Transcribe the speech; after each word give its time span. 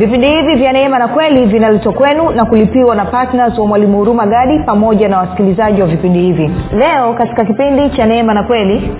vipindi 0.00 0.26
hivi 0.26 0.54
vya 0.54 0.72
neema 0.72 0.98
na 0.98 1.08
kweli 1.08 1.46
vinaletwa 1.46 1.92
kwenu 1.92 2.30
na 2.30 2.44
kulipiwa 2.44 2.94
na 2.94 3.04
ptns 3.04 3.58
wa 3.58 3.66
mwalimu 3.66 3.98
huruma 3.98 4.26
gadi 4.26 4.58
pamoja 4.58 5.08
na 5.08 5.18
wasikilizaji 5.18 5.80
wa 5.80 5.86
vipindi 5.86 6.18
hivi. 6.20 6.50
Leo 6.78 7.14
katika 7.14 7.44
kipindi 7.44 7.90
cha 7.90 8.06
neema 8.06 8.34
na 8.34 8.42
kweli 8.42 8.90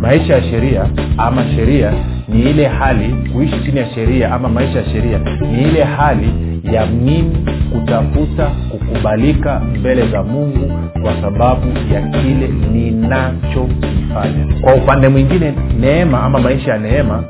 maisha 0.00 0.34
ya 0.34 0.42
sheria 0.42 0.86
ama 1.18 1.44
sheria 1.56 1.92
ni 2.28 2.40
ile 2.42 2.66
hali 2.66 3.14
kuishi 3.32 3.60
chini 3.64 3.78
ya 3.78 3.90
sheria 3.90 4.32
ama 4.32 4.48
maisha 4.48 4.78
ya 4.78 4.84
sheria 4.84 5.18
ni 5.52 5.62
ile 5.62 5.84
hali 5.84 6.28
ya 6.72 6.86
mimi 6.86 7.36
kutafuta 7.72 8.50
kukubalika 8.70 9.60
mbele 9.80 10.06
za 10.08 10.22
mungu 10.22 10.72
kwa 11.02 11.12
sababu 11.22 11.66
ya 11.94 12.00
kile 12.02 12.48
ninachokifanya. 12.72 14.46
Kwa 14.60 14.74
upande 14.74 15.08
mwingine 15.08 15.54
neema 15.80 16.22
ama 16.22 16.38
maisha 16.38 16.70
ya 16.72 16.78
neema 16.78 17.24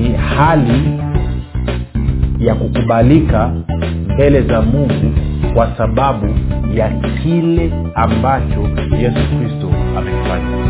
ni 0.00 0.12
hali 0.16 1.00
ya 2.38 2.54
kukubalika 2.54 3.50
mbele 4.14 4.42
za 4.42 4.62
mungu 4.62 5.14
kwa 5.54 5.76
sababu 5.76 6.26
ya 6.74 6.88
kile 7.22 7.72
ambacho 7.94 8.60
yesu 9.00 9.20
kristo 9.38 9.68
amekifanya 9.98 10.69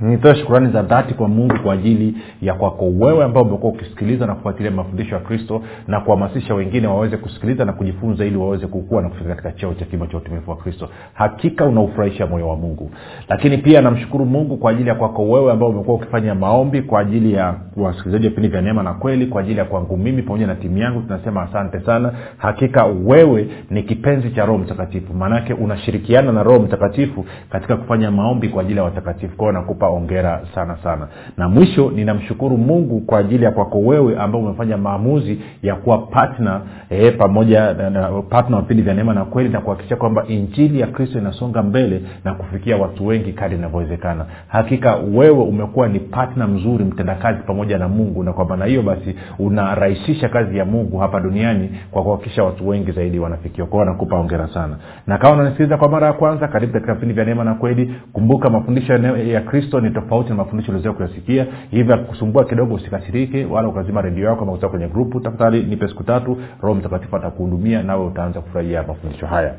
nitoe 0.00 0.34
shukurani 0.34 0.72
za 0.72 0.82
dhati 0.82 1.14
kwa 1.14 1.28
mungu 1.28 1.58
kwa 1.62 1.74
ajili 1.74 2.16
ya 2.42 2.54
kwako 2.54 2.84
wewe 2.98 3.24
ambao 3.24 3.42
umekuwa 3.42 3.72
ukisikiliza 3.72 4.26
na 4.26 4.34
kufuatilia 4.34 4.70
mafundisho 4.70 5.14
ya 5.14 5.20
kristo 5.20 5.62
na 5.88 6.00
kuhamasisha 6.00 6.54
wengine 6.54 6.86
waweze 6.86 7.16
kusikiliza 7.16 7.64
na 7.64 7.72
kujifunza 7.72 8.24
ili 8.24 8.36
waweze 8.36 8.66
kukua 8.66 9.02
na 9.02 9.08
kufika 9.08 9.28
katika 9.28 9.52
cheo 9.52 9.74
cha 9.74 9.84
kimo 9.84 10.06
cha 10.06 10.16
utumifu 10.16 10.50
wa 10.50 10.56
kristo. 10.56 10.88
Hakika 11.14 11.64
unaufurahisha 11.64 12.26
moyo 12.26 12.48
wa 12.48 12.56
mungu. 12.56 12.90
Lakini 13.28 13.58
pia 13.58 13.80
namshukuru 13.80 14.26
mungu 14.26 14.56
kwa 14.56 14.70
ajili 14.70 14.88
ya 14.88 14.94
kwako 14.94 15.28
wewe 15.28 15.52
ambao 15.52 15.68
umekuwa 15.68 15.96
ukifanya 15.96 16.34
maombi 16.34 16.82
kwa 16.82 17.00
ajili 17.00 17.32
ya 17.32 17.54
wasikilizaji 17.76 18.24
wa 18.24 18.30
vipindi 18.30 18.48
vya 18.48 18.60
neema 18.62 18.82
na 18.82 18.94
kweli 18.94 19.26
kwa 19.26 19.40
ajili 19.40 19.58
ya 19.58 19.64
kwangu 19.64 19.96
mimi 19.96 20.22
pamoja 20.22 20.46
na 20.46 20.54
timu 20.54 20.78
yangu 20.78 21.00
tunasema 21.00 21.42
asante 21.42 21.80
sana. 21.80 22.12
Hakika 22.36 22.84
wewe 22.84 23.48
ni 23.70 23.82
kipenzi 23.82 24.30
cha 24.30 24.46
roho 24.46 24.58
mtakatifu. 24.58 25.14
Maanake 25.14 25.52
unashirikiana 25.54 26.32
na 26.32 26.42
roho 26.42 26.58
mtakatifu 26.60 27.24
katika 27.50 27.76
kufanya 27.76 28.10
maombi 28.10 28.48
kwa 28.48 28.62
ajili 28.62 28.78
ya 28.78 28.84
watakatifu. 28.84 29.36
Kwao 29.36 29.52
nakupa 29.52 29.87
ongera 29.90 30.40
sana 30.54 30.76
sana. 30.76 31.08
Na 31.36 31.48
mwisho 31.48 31.90
ninamshukuru 31.90 32.56
mungu 32.58 33.00
kwa 33.00 33.18
ajili 33.18 33.44
ya 33.44 33.50
kwako 33.50 33.78
wewe 33.80 34.18
ambao 34.18 34.40
umefanya 34.40 34.76
maamuzi 34.76 35.40
ya 35.62 35.74
kuwa 35.74 35.98
patna 35.98 36.60
eh, 36.90 37.16
pamoja 37.18 37.72
na 37.74 38.22
patna 38.28 38.56
wa 38.56 38.62
vipindi 38.62 38.82
vya 38.82 38.94
neema 38.94 39.14
na 39.14 39.24
kweli 39.24 39.48
na 39.48 39.60
kuhakikisha 39.60 39.96
kwamba 39.96 40.24
injili 40.28 40.80
ya 40.80 40.86
kristo 40.86 41.18
inasonga 41.18 41.62
mbele 41.62 42.02
na 42.24 42.34
kufikia 42.34 42.76
watu 42.76 43.06
wengi 43.06 43.32
kadi 43.32 43.54
inavyowezekana. 43.54 44.24
Hakika 44.48 44.96
wewe 44.96 45.38
umekuwa 45.42 45.88
ni 45.88 45.98
patna 46.00 46.46
mzuri 46.46 46.84
mtendakazi 46.84 47.42
pamoja 47.46 47.78
na 47.78 47.88
mungu 47.88 48.22
na 48.24 48.32
kwa 48.32 48.44
maana 48.44 48.64
hiyo 48.64 48.82
basi 48.82 49.14
unarahisisha 49.38 50.28
kazi 50.28 50.58
ya 50.58 50.64
mungu 50.64 50.98
hapa 50.98 51.20
duniani 51.20 51.70
kwa 51.90 52.02
kuhakikisha 52.02 52.44
watu 52.44 52.68
wengi 52.68 52.92
zaidi 52.92 53.18
wanafikiwa. 53.18 53.66
Kwao 53.66 53.84
nakupa 53.84 54.16
ongera 54.16 54.48
sana. 54.48 54.76
Na 55.06 55.18
kama 55.18 55.34
unanisikiliza 55.34 55.76
kwa 55.76 55.88
mara 55.88 56.06
ya 56.06 56.12
kwanza 56.12 56.48
karibu 56.48 56.72
katika 56.72 56.94
vipindi 56.94 57.14
vya 57.14 57.24
neema 57.24 57.44
na 57.44 57.54
kweli. 57.54 57.94
Kumbuka 58.12 58.50
mafundisho 58.50 58.92
ya 59.16 59.40
kristo 59.40 59.77
ni 59.80 59.90
tofauti 59.90 60.30
na 60.30 60.34
mafundisho 60.36 60.72
ulizia 60.72 60.92
kuyasikia 60.92 61.46
hivyo 61.70 61.94
akusumbua 61.94 62.44
kidogo 62.44 62.74
usikasirike 62.74 63.44
wala 63.44 63.68
ukazima 63.68 64.02
redio 64.02 64.28
yako 64.28 64.42
ama 64.42 64.68
kwenye 64.68 64.86
grupu. 64.88 65.20
Tafadhali 65.20 65.62
nipe 65.62 65.88
siku 65.88 66.04
tatu 66.04 66.36
roho 66.62 66.74
mtakatifu 66.74 67.16
atakuhudumia 67.16 67.82
nawe 67.82 68.06
utaanza 68.06 68.40
kufurahia 68.40 68.82
mafundisho 68.82 69.26
haya. 69.26 69.54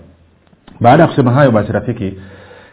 Baada 0.81 1.03
ya 1.03 1.09
kusema 1.09 1.31
hayo 1.31 1.51
basi 1.51 1.71
rafiki 1.71 2.13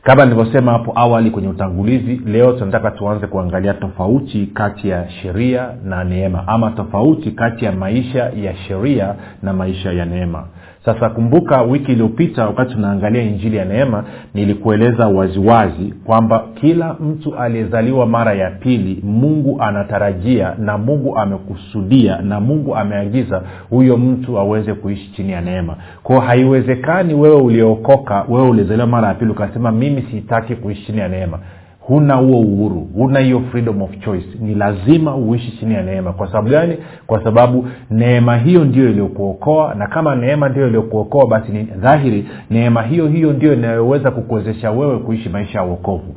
kama 0.03 0.25
nilivyosema 0.25 0.73
hapo 0.73 0.93
awali 0.95 1.31
kwenye 1.31 1.49
utangulizi 1.49 2.21
leo 2.27 2.53
tunataka 2.53 2.91
tuanze 2.91 3.27
kuangalia 3.27 3.75
tofauti 3.75 4.47
kati 4.47 4.89
ya 4.89 5.11
sheria 5.11 5.69
na 5.85 6.05
neema 6.05 6.49
ama 6.49 6.71
tofauti 6.71 7.31
kati 7.31 7.65
ya 7.65 7.73
maisha 7.73 8.25
ya 8.25 8.57
sheria 8.57 9.15
na 9.43 9.53
maisha 9.53 9.93
ya 9.93 10.05
neema 10.05 10.45
sasa 10.87 11.11
kumbuka 11.11 11.63
wiki 11.63 11.93
iliyopita 11.93 12.47
wakati 12.47 12.75
tunaangalia 12.75 13.23
injili 13.23 13.57
ya 13.57 13.65
neema 13.65 14.05
nilikueleza 14.35 15.09
waziwazi 15.09 15.95
kwamba 16.05 16.45
kila 16.55 16.95
mtu 16.95 17.37
aliyezaliwa 17.37 18.07
mara 18.07 18.33
ya 18.35 18.51
pili 18.51 19.01
mungu 19.05 19.63
anatarajia 19.63 20.55
na 20.59 20.79
mungu 20.79 21.19
amekusudia 21.19 22.17
na 22.23 22.41
mungu 22.41 22.77
ameagiza 22.77 23.43
huyo 23.71 23.97
mtu 23.97 24.39
aweze 24.39 24.75
kuishi 24.75 25.13
chini 25.13 25.33
ya 25.33 25.41
neema. 25.41 25.77
Kwao 26.03 26.21
haiwezekani 26.21 27.15
wewe 27.15 27.37
uliokoka 27.41 28.25
wewe 28.29 28.49
ulizaliwa 28.49 28.87
mara 28.87 29.09
ya 29.09 29.15
pili 29.15 29.31
ukasema 29.31 29.73
mimi 29.73 30.03
sitaki 30.11 30.55
kuishi 30.57 30.87
chini 30.87 30.99
ya 30.99 31.09
neema 31.09 31.39
huna 31.87 32.15
huo 32.15 32.41
uhuru 32.41 32.89
huna 32.95 33.21
hiyo 33.21 33.41
freedom 33.41 33.83
of 33.83 33.91
choice. 33.99 34.27
Ni 34.41 34.55
lazima 34.55 35.17
uishi 35.17 35.57
chini 35.59 35.75
ya 35.75 35.83
neema. 35.83 36.13
Kwa 36.13 36.27
sababu 36.27 36.49
gani? 36.49 36.77
Kwa 37.07 37.25
sababu 37.25 37.69
neema 37.91 38.37
hiyo 38.37 38.65
ndio 38.65 38.91
iliyokuokoa 38.91 39.75
na 39.75 39.87
kama 39.87 40.17
neema 40.17 40.49
ndio 40.49 40.67
iliyokuokoa 40.67 41.27
basi 41.27 41.53
ni 41.53 41.63
dhahiri 41.63 42.27
neema 42.51 42.83
hiyo 42.83 43.07
hiyo 43.09 43.33
ndio 43.33 43.53
inayoweza 43.53 44.11
kukuwezesha 44.11 44.71
wewe 44.71 44.99
kuishi 44.99 45.29
maisha 45.29 45.59
ya 45.59 45.65
uokovu 45.65 46.15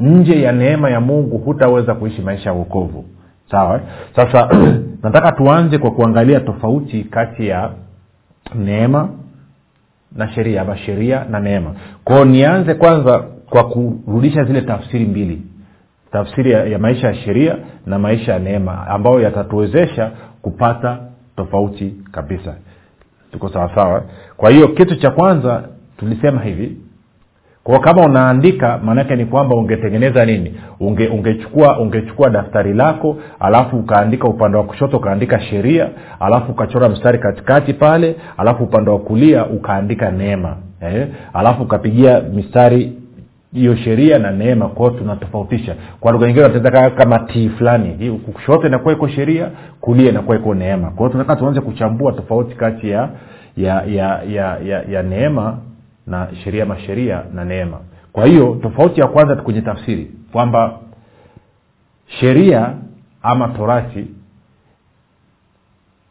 nje 0.00 0.42
ya 0.42 0.52
neema 0.52 0.90
ya 0.90 1.00
mungu 1.00 1.38
hutaweza 1.38 1.94
kuishi 1.94 2.22
maisha 2.22 2.50
ya 2.50 2.54
uokovu 2.56 3.04
sawa? 3.50 3.80
Sasa 4.16 4.48
nataka 5.02 5.32
tuanze 5.32 5.78
kwa 5.78 5.90
kuangalia 5.90 6.40
tofauti 6.40 7.04
kati 7.04 7.46
ya 7.48 7.70
neema 8.54 9.08
na 10.16 10.28
sheria 10.32 10.62
ama 10.62 10.76
sheria 10.76 11.24
na 11.30 11.40
neema. 11.40 11.74
Kwao 12.04 12.24
nianze 12.24 12.74
kwanza 12.74 13.24
kwa 13.52 13.64
kurudisha 13.64 14.44
zile 14.44 14.60
tafsiri 14.60 15.04
mbili. 15.04 15.42
Tafsiri 16.12 16.50
ya, 16.50 16.64
ya 16.64 16.78
maisha 16.78 17.06
ya 17.06 17.14
sheria 17.14 17.56
na 17.86 17.98
maisha 17.98 18.32
ya 18.32 18.38
neema 18.38 18.86
ambayo 18.86 19.20
yatatuwezesha 19.20 20.10
kupata 20.42 20.98
tofauti 21.36 21.94
kabisa. 22.12 22.54
Tuko 23.32 23.48
sawasawa 23.48 24.02
kwa 24.36 24.50
hiyo 24.50 24.68
kitu 24.68 24.96
cha 24.96 25.10
kwanza 25.10 25.62
tulisema 25.96 26.40
hivi. 26.42 26.76
Kwa 27.64 27.80
kama 27.80 28.02
unaandika 28.02 28.78
maanaake 28.84 29.16
ni 29.16 29.24
kwamba 29.26 29.56
ungetengeneza 29.56 30.24
nini? 30.24 30.54
Unge, 30.80 31.08
ungechukua 31.08 31.78
ungechukua 31.80 32.30
daftari 32.30 32.72
lako 32.74 33.16
alafu 33.40 33.76
ukaandika 33.76 34.28
upande 34.28 34.58
wa 34.58 34.64
kushoto 34.64 34.96
ukaandika 34.96 35.40
sheria 35.40 35.88
alafu 36.20 36.52
ukachora 36.52 36.88
mstari 36.88 37.18
katikati 37.18 37.74
pale 37.74 38.16
alafu 38.36 38.64
upande 38.64 38.90
wa 38.90 38.98
kulia 38.98 39.46
ukaandika 39.46 40.10
neema 40.10 40.56
eh? 40.80 41.08
alafu 41.32 41.62
ukapigia 41.62 42.20
mistari 42.20 43.01
hiyo 43.52 43.76
sheria 43.76 44.18
na 44.18 44.30
neema 44.30 44.68
kwao 44.68 44.90
tunatofautisha. 44.90 45.76
Kwa 46.00 46.12
lugha 46.12 46.26
nyingine 46.26 46.48
tunaweza 46.48 46.90
kama 46.90 47.18
tii 47.18 47.48
fulani 47.48 48.10
kushoto 48.18 48.66
inakuwa 48.66 48.94
iko 48.94 49.08
sheria 49.08 49.50
kulia 49.80 50.08
inakuwa 50.10 50.36
iko 50.36 50.54
neema. 50.54 50.90
Kwao 50.90 51.08
tunataka 51.08 51.36
tuanze 51.40 51.60
kuchambua 51.60 52.12
tofauti 52.12 52.54
kati 52.54 52.90
ya 52.90 53.10
ya 53.56 53.82
ya 53.82 54.22
ya, 54.22 54.58
ya, 54.58 54.82
ya 54.82 55.02
neema 55.02 55.58
na 56.06 56.28
sheria 56.44 56.66
masheria 56.66 57.22
na 57.34 57.44
neema. 57.44 57.80
Kwa 58.12 58.26
hiyo 58.26 58.58
tofauti 58.62 59.00
ya 59.00 59.06
kwanza 59.06 59.36
kwenye 59.36 59.60
tafsiri 59.62 60.10
kwamba 60.32 60.78
sheria 62.06 62.74
ama 63.22 63.48
torati 63.48 64.06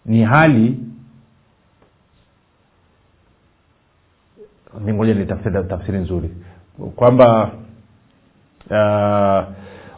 ni 0.06 0.24
hali 0.24 0.78
ningoja 4.86 5.14
nitafsiri 5.14 5.64
tafsiri 5.64 5.98
nzuri 5.98 6.30
kwamba 6.96 7.52
uh, 8.70 9.44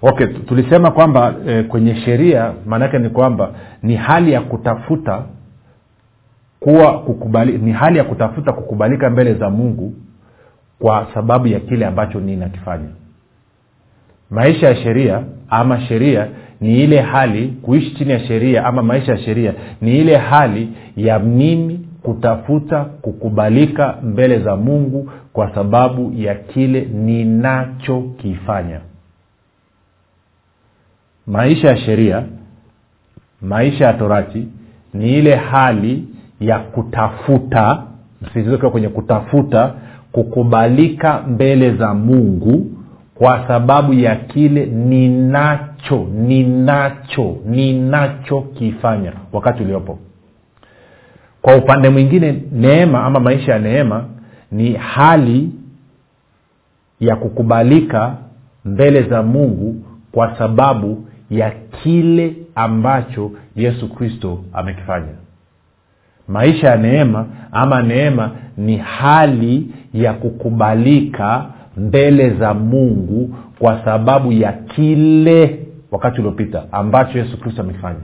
okay 0.09 0.27
tulisema 0.27 0.91
kwamba 0.91 1.35
eh, 1.47 1.67
kwenye 1.67 1.95
sheria 1.95 2.53
maanaake 2.65 2.99
ni 2.99 3.09
kwamba 3.09 3.51
ni 3.83 3.95
hali 3.95 4.31
ya 4.31 4.41
kutafuta 4.41 5.23
kuwa 6.59 6.99
kukubali 6.99 7.57
ni 7.57 7.71
hali 7.71 7.97
ya 7.97 8.03
kutafuta 8.03 8.53
kukubalika 8.53 9.09
mbele 9.09 9.33
za 9.33 9.49
mungu 9.49 9.93
kwa 10.79 11.07
sababu 11.13 11.47
ya 11.47 11.59
kile 11.59 11.85
ambacho 11.85 12.19
ninakifanya 12.19 12.89
maisha 14.29 14.67
ya 14.67 14.75
sheria 14.75 15.23
ama 15.49 15.81
sheria 15.81 16.27
ni 16.61 16.83
ile 16.83 17.01
hali 17.01 17.47
kuishi 17.47 17.95
chini 17.95 18.11
ya 18.11 18.19
sheria 18.19 18.65
ama 18.65 18.83
maisha 18.83 19.11
ya 19.11 19.17
sheria 19.17 19.53
ni 19.81 19.97
ile 19.97 20.17
hali 20.17 20.69
ya 20.97 21.19
mimi 21.19 21.82
kutafuta 22.03 22.85
kukubalika 22.85 23.95
mbele 24.03 24.39
za 24.39 24.55
mungu 24.55 25.11
kwa 25.33 25.55
sababu 25.55 26.13
ya 26.15 26.35
kile 26.35 26.81
ninachokifanya. 26.81 28.79
Maisha 31.27 31.67
ya 31.67 31.77
sheria 31.77 32.23
maisha 33.41 33.85
ya 33.85 33.93
torati 33.93 34.47
ni 34.93 35.17
ile 35.17 35.35
hali 35.35 36.07
ya 36.39 36.59
kutafuta 36.59 37.83
msiziokiwa 38.21 38.71
kwenye 38.71 38.89
kutafuta 38.89 39.73
kukubalika 40.11 41.21
mbele 41.27 41.71
za 41.75 41.93
mungu 41.93 42.65
kwa 43.15 43.47
sababu 43.47 43.93
ya 43.93 44.15
kile 44.15 44.65
ninacho 44.65 46.07
ninacho 46.13 47.35
ninachokifanya 47.45 49.13
wakati 49.33 49.63
uliopo 49.63 49.99
kwa 51.43 51.55
upande 51.55 51.89
mwingine 51.89 52.43
neema 52.51 53.03
ama 53.03 53.19
maisha 53.19 53.51
ya 53.51 53.59
neema 53.59 54.05
ni 54.51 54.73
hali 54.73 55.51
ya 56.99 57.15
kukubalika 57.15 58.15
mbele 58.65 59.03
za 59.03 59.23
mungu 59.23 59.75
kwa 60.11 60.37
sababu 60.37 61.05
ya 61.29 61.51
kile 61.83 62.35
ambacho 62.55 63.31
yesu 63.55 63.89
kristo 63.89 64.39
amekifanya. 64.53 65.13
Maisha 66.27 66.69
ya 66.69 66.75
neema 66.77 67.25
ama 67.51 67.81
neema 67.81 68.31
ni 68.57 68.77
hali 68.77 69.67
ya 69.93 70.13
kukubalika 70.13 71.45
mbele 71.77 72.29
za 72.29 72.53
mungu 72.53 73.35
kwa 73.59 73.85
sababu 73.85 74.31
ya 74.31 74.51
kile 74.53 75.59
wakati 75.91 76.19
uliopita 76.21 76.63
ambacho 76.71 77.17
yesu 77.17 77.39
kristo 77.39 77.61
amekifanya 77.61 77.99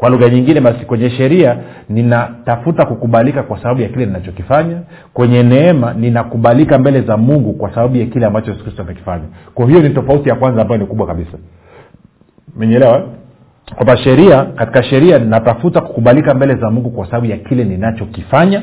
kwa 0.00 0.10
lugha 0.10 0.28
nyingine 0.28 0.60
basi 0.60 0.84
kwenye 0.84 1.10
sheria 1.10 1.56
ninatafuta 1.88 2.86
kukubalika 2.86 3.42
kwa 3.42 3.62
sababu 3.62 3.80
ya 3.80 3.88
kile 3.88 4.06
ninachokifanya. 4.06 4.76
Kwenye 5.14 5.42
neema 5.42 5.94
ninakubalika 5.94 6.78
mbele 6.78 7.00
za 7.00 7.16
mungu 7.16 7.52
kwa 7.52 7.74
sababu 7.74 7.96
ya 7.96 8.06
kile 8.06 8.26
ambacho 8.26 8.50
yesu 8.50 8.62
kristo 8.64 8.82
amekifanya. 8.82 9.24
Kwa 9.54 9.66
hiyo 9.66 9.80
ni 9.82 9.90
tofauti 9.90 10.28
ya 10.28 10.34
kwanza 10.34 10.62
ambayo 10.62 10.80
ni 10.80 10.86
kubwa 10.86 11.06
kabisa. 11.06 11.38
Menyelewa 12.56 13.02
kwamba 13.76 13.96
sheria 13.96 14.44
katika 14.44 14.82
sheria 14.82 15.18
natafuta 15.18 15.80
kukubalika 15.80 16.34
mbele 16.34 16.54
za 16.54 16.70
mungu 16.70 16.90
kwa 16.90 17.06
sababu 17.06 17.26
ya 17.26 17.36
kile 17.36 17.64
ninachokifanya. 17.64 18.62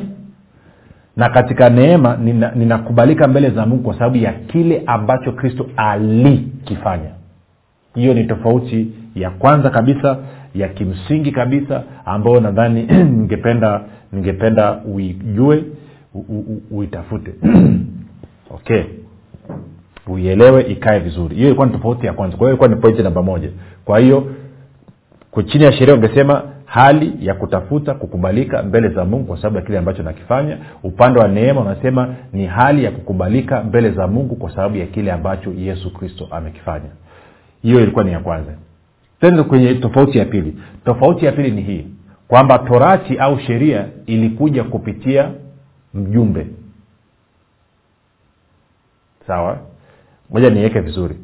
Na 1.16 1.30
katika 1.30 1.69
neema 1.69 2.18
nina, 2.18 2.51
ninakubalika 2.56 3.28
mbele 3.28 3.50
za 3.50 3.66
mungu 3.66 3.84
kwa 3.84 3.94
sababu 3.94 4.18
ya 4.18 4.34
kile 4.34 4.84
ambacho 4.86 5.31
kristo 5.31 5.66
alikifanya. 5.78 7.10
Hiyo 7.95 8.13
ni 8.13 8.24
tofauti 8.24 8.88
ya 9.16 9.30
kwanza 9.30 9.69
kabisa 9.69 10.18
ya 10.59 10.68
kimsingi 10.68 11.31
kabisa 11.31 11.83
ambayo 12.06 12.39
nadhani 12.39 12.83
ningependa 13.18 13.81
ningependa 14.12 14.80
uijue 14.86 15.63
uitafute. 16.71 17.31
Okay. 18.51 18.83
Uielewe 20.07 20.62
ikae 20.63 21.00
vizuri. 21.00 21.36
Hiyo 21.36 21.48
ilikuwa 21.48 21.68
ni 21.68 21.74
tofauti 21.74 22.06
ya 22.06 22.13
kwanza. 22.13 22.38
Kwa 22.38 22.45
hiyo 22.48 22.50
ilikuwa 22.50 22.69
ni 22.69 22.75
pointi 22.75 23.04
namba 23.04 23.24
moja. 23.24 23.50
Kwa 23.86 24.00
hiyo 24.00 24.27
chini 25.45 25.63
ya 25.63 25.71
sheria 25.71 25.94
ungesema 25.95 26.44
hali 26.65 27.13
ya 27.19 27.33
kutafuta 27.33 27.94
kukubalika 27.94 28.63
mbele 28.63 28.89
za 28.89 29.06
mungu 29.06 29.25
kwa 29.25 29.38
sababu 29.38 29.56
ya 29.56 29.62
kile 29.62 29.77
ambacho 29.77 30.03
nakifanya. 30.03 30.57
Upande 30.83 31.19
wa 31.19 31.27
neema 31.27 31.62
unasema 31.62 32.15
ni 32.33 32.45
hali 32.45 32.83
ya 32.83 32.92
kukubalika 32.92 33.63
mbele 33.63 33.92
za 33.92 34.07
mungu 34.07 34.36
kwa 34.36 34.51
sababu 34.56 34.77
ya 34.77 34.86
kile 34.86 35.12
ambacho 35.12 35.51
yesu 35.57 35.94
kristo 35.94 36.27
amekifanya. 36.31 36.89
Hiyo 37.62 37.80
ilikuwa 37.81 38.03
ni 38.06 38.12
ya 38.12 38.19
kwanza 38.19 38.51
tena 39.22 39.44
kwenye 39.44 39.75
tofauti 39.75 40.18
ya 40.18 40.25
pili. 40.25 40.58
Tofauti 40.86 41.25
ya 41.25 41.31
pili 41.31 41.52
ni 41.52 41.62
hii 41.62 41.88
kwamba 42.28 42.60
torati 42.60 43.18
au 43.18 43.40
sheria 43.40 43.88
ilikuja 44.06 44.64
kupitia 44.64 45.31
mjumbe. 45.94 46.48
Sawa? 49.28 49.58
Moja 50.30 50.50
niweke 50.50 50.80
vizuri. 50.80 51.16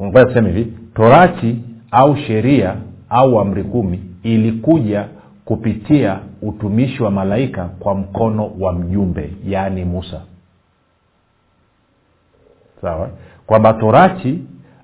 Ngoja 0.00 0.24
tuseme 0.24 0.52
hivi. 0.52 0.72
Torati 0.94 1.56
au 1.90 2.16
sheria 2.16 2.76
au 3.10 3.40
amri 3.40 3.64
kumi 3.64 4.00
ilikuja 4.22 5.08
kupitia 5.44 6.18
utumishi 6.42 7.02
wa 7.02 7.10
malaika 7.10 7.64
kwa 7.64 7.94
mkono 7.94 8.52
wa 8.60 8.72
mjumbe 8.72 9.30
yaani 9.46 9.84
musa. 9.84 10.20
Sawa? 12.80 13.10
Kwamba 13.46 13.72
torati 13.72 14.38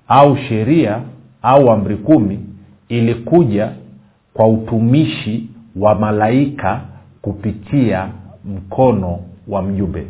au 0.07 0.37
sheria 0.37 1.01
au 1.41 1.71
amri 1.71 1.97
kumi 1.97 2.39
ilikuja 2.89 3.71
kwa 4.33 4.47
utumishi 4.47 5.49
wa 5.75 5.95
malaika 5.95 6.81
kupitia 7.21 8.09
mkono 8.45 9.19
wa 9.47 9.61
mjumbe. 9.61 10.07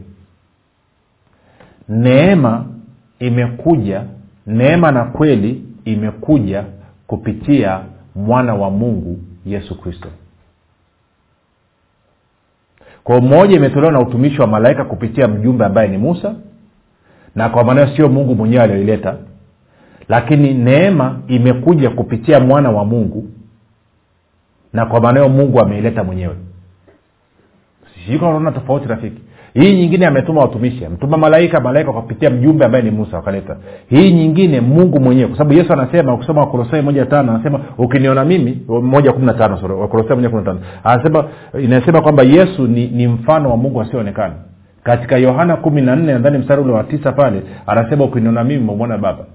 Neema 1.90 2.66
imekuja 3.20 4.04
neema 4.48 4.92
na 4.92 5.04
kweli 5.06 5.64
imekuja 5.86 6.66
kupitia 7.08 7.82
mwana 8.16 8.56
wa 8.56 8.70
mungu 8.70 9.20
yesu 9.46 9.82
kristo. 9.82 10.10
Kwa 13.04 13.22
moja 13.22 13.56
imetolewa 13.56 13.92
na 13.92 14.00
utumishi 14.00 14.42
wa 14.42 14.48
malaika 14.48 14.86
kupitia 14.86 15.28
mjumbe 15.28 15.66
ambaye 15.66 15.88
ni 15.88 15.98
musa 15.98 16.36
na 17.36 17.50
kwa 17.50 17.64
maanao 17.64 17.88
sio 17.96 18.10
mungu 18.10 18.36
mwenyewe 18.36 18.64
aliyoileta 18.64 19.18
lakini 20.10 20.54
neema 20.54 21.20
imekuja 21.28 21.90
kupitia 21.90 22.40
mwana 22.40 22.70
wa 22.72 22.86
mungu. 22.86 23.26
Na 24.74 24.86
kwa 24.86 25.02
maanao 25.02 25.30
mungu 25.30 25.60
ameileta 25.60 26.04
mwenyewe. 26.04 26.36
Siunaona 28.06 28.52
tofauti 28.52 28.88
rafiki. 28.88 29.22
Hii 29.54 29.76
nyingine 29.76 30.08
ametuma 30.08 30.42
watumishi. 30.42 30.86
Amtuma 30.86 31.18
malaika 31.18 31.60
malaika 31.60 31.92
kupitia 31.94 32.30
mjumbe 32.30 32.66
ambaye 32.66 32.84
ni 32.84 32.92
musa 32.92 33.18
wakaleta. 33.18 33.58
Hii 33.90 34.14
nyingine 34.14 34.62
mungu 34.62 35.00
mwenyewe 35.00 35.28
kwa 35.28 35.38
sababu 35.38 35.54
yesu 35.58 35.74
anasema 35.74 36.14
ukisoma 36.14 36.42
wakolosai 36.42 36.82
moja 36.82 37.06
tano 37.06 37.32
anasema 37.32 37.60
ukiniona 37.78 38.26
mimi 38.26 38.62
moja 38.82 39.14
kumi 39.14 39.26
na 39.26 39.34
tano 39.34 39.80
wakolosai 39.80 40.16
moja 40.16 40.30
kumi 40.30 40.42
na 40.42 40.46
tano. 40.54 40.60
Anasema 40.84 41.26
inasema 41.64 42.02
kwamba 42.02 42.24
yesu 42.24 42.68
ni, 42.68 42.88
ni 42.88 43.08
mfano 43.08 43.50
wa 43.50 43.58
mungu 43.58 43.82
asioonekana 43.82 44.34
katika 44.84 45.18
yohana 45.18 45.56
kumi 45.56 45.82
na 45.82 45.96
nne 45.96 46.14
nadhani 46.14 46.38
mstari 46.38 46.62
ule 46.62 46.74
wa 46.74 46.84
tisa 46.84 47.12
pale 47.12 47.42
anasema 47.68 48.06
ukiniona 48.06 48.44
mimi 48.44 48.64
umemwona 48.64 48.98
baba 48.98 49.26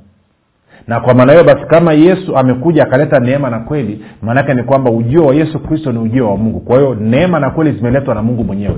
na 0.86 1.00
kwa 1.00 1.14
maana 1.14 1.32
hiyo 1.32 1.44
basi 1.44 1.66
kama 1.66 1.92
yesu 1.92 2.36
amekuja 2.36 2.82
akaleta 2.82 3.20
neema 3.20 3.50
na 3.50 3.58
kweli 3.58 4.04
maanaake 4.22 4.54
ni 4.54 4.62
kwamba 4.62 4.90
ujio 4.90 5.26
wa 5.26 5.34
yesu 5.34 5.58
kristo 5.58 5.92
ni 5.92 5.98
ujio 5.98 6.30
wa 6.30 6.36
mungu. 6.36 6.60
Kwa 6.60 6.78
hiyo 6.78 6.94
neema 6.94 7.40
na 7.40 7.50
kweli 7.50 7.72
zimeletwa 7.72 8.14
na 8.14 8.22
mungu 8.22 8.44
mwenyewe 8.44 8.76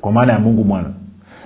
kwa 0.00 0.12
maana 0.12 0.32
ya 0.32 0.38
mungu 0.38 0.64
mwana. 0.64 0.90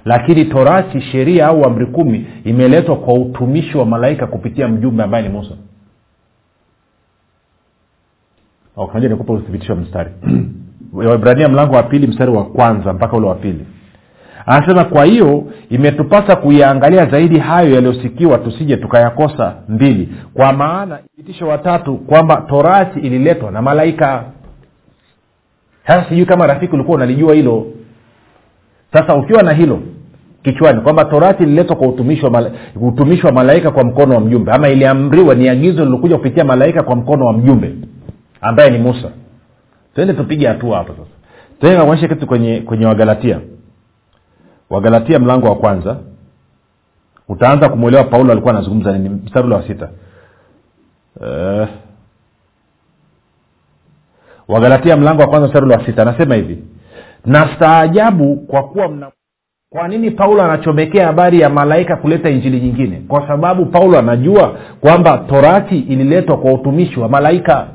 Lakini 0.04 0.44
torati 0.44 1.00
sheria 1.00 1.46
au 1.46 1.64
amri 1.64 1.86
kumi 1.86 2.26
imeletwa 2.44 2.96
kwa 2.96 3.14
utumishi 3.14 3.78
wa 3.78 3.86
malaika 3.86 4.26
kupitia 4.26 4.68
mjumbe 4.68 5.02
ambaye 5.02 5.28
ni 5.28 5.34
musa. 5.34 5.54
Nikupa 9.00 9.32
uthibitisho 9.32 9.76
mstari. 9.76 10.10
Waibrania 10.92 11.48
mlango 11.48 11.74
wa 11.74 11.82
pili 11.82 12.06
mstari 12.06 12.30
wa 12.30 12.44
kwanza 12.44 12.92
mpaka 12.92 13.16
ule 13.16 13.26
wa 13.26 13.34
pili 13.34 13.66
anasema 14.46 14.84
kwa 14.84 15.04
hiyo 15.04 15.44
imetupasa 15.70 16.36
kuyaangalia 16.36 17.06
zaidi 17.06 17.38
hayo 17.38 17.70
yaliyosikiwa 17.74 18.38
tusije 18.38 18.76
tukayakosa 18.76 19.54
mbili. 19.68 20.08
Kwa 20.34 20.52
maana 20.52 20.98
thibitisho 21.16 21.46
watatu 21.48 21.96
kwamba 21.96 22.36
torati 22.48 23.00
ililetwa 23.00 23.50
na 23.50 23.62
malaika. 23.62 24.24
Sasa 25.86 26.08
sijui 26.08 26.26
kama 26.26 26.46
rafiki 26.46 26.74
ulikuwa 26.74 26.96
unalijua 26.96 27.34
hilo. 27.34 27.66
Sasa 28.92 29.14
ukiwa 29.16 29.42
na 29.42 29.52
hilo 29.52 29.80
kichwani 30.42 30.80
kwamba 30.80 31.04
torati 31.04 31.42
ililetwa 31.42 31.76
kwa 31.76 31.88
utumishi 32.80 33.26
wa, 33.26 33.32
malaika 33.32 33.70
kwa 33.70 33.84
mkono 33.84 34.14
wa 34.14 34.20
mjumbe 34.20 34.52
ama 34.52 34.68
iliamriwa 34.68 35.34
ni 35.34 35.48
agizo 35.48 35.84
lilokuja 35.84 36.16
kupitia 36.16 36.44
malaika 36.44 36.82
kwa 36.82 36.96
mkono 36.96 37.26
wa 37.26 37.32
mjumbe 37.32 37.74
ambaye 38.40 38.70
ni 38.70 38.78
musa. 38.78 39.10
Twende 39.94 40.14
tupige 40.14 40.46
hatua 40.46 40.76
hapo 40.78 40.92
sasa. 40.92 41.10
Tuende 41.60 41.78
kakuonyesha 41.78 42.08
kitu 42.08 42.26
kwenye 42.26 42.60
kwenye 42.60 42.86
wagalatia 42.86 43.38
wagalatia 44.70 45.18
mlango 45.18 45.46
wa 45.48 45.54
kwanza. 45.56 45.96
Utaanza 47.28 47.68
kumwelewa 47.68 48.04
paulo 48.04 48.32
alikuwa 48.32 48.54
anazungumza 48.54 48.92
nini 48.92 49.08
mstari 49.08 49.46
ule 49.46 49.54
wa 49.54 49.66
sita. 49.66 49.88
Uh, 51.20 51.68
wagalatia 54.48 54.96
mlango 54.96 55.22
wa 55.22 55.28
kwanza 55.28 55.46
mstari 55.46 55.66
ule 55.66 55.74
wa 55.76 55.86
sita. 55.86 56.02
Anasema 56.02 56.34
hivi 56.34 56.64
na 57.26 57.54
staajabu 57.56 58.36
kwa 58.36 58.62
kuwa 58.62 58.88
mna 58.88 59.10
kwa 59.72 59.88
nini 59.88 60.10
paulo 60.10 60.42
anachomekea 60.42 61.06
habari 61.06 61.40
ya 61.40 61.48
malaika 61.50 61.96
kuleta 61.96 62.30
injili 62.30 62.60
nyingine? 62.60 63.02
Kwa 63.08 63.28
sababu 63.28 63.66
paulo 63.66 63.98
anajua 63.98 64.56
kwamba 64.80 65.18
torati 65.18 65.78
ililetwa 65.78 66.36
kwa 66.38 66.52
utumishi 66.52 67.00
wa 67.00 67.08
malaika 67.08 67.68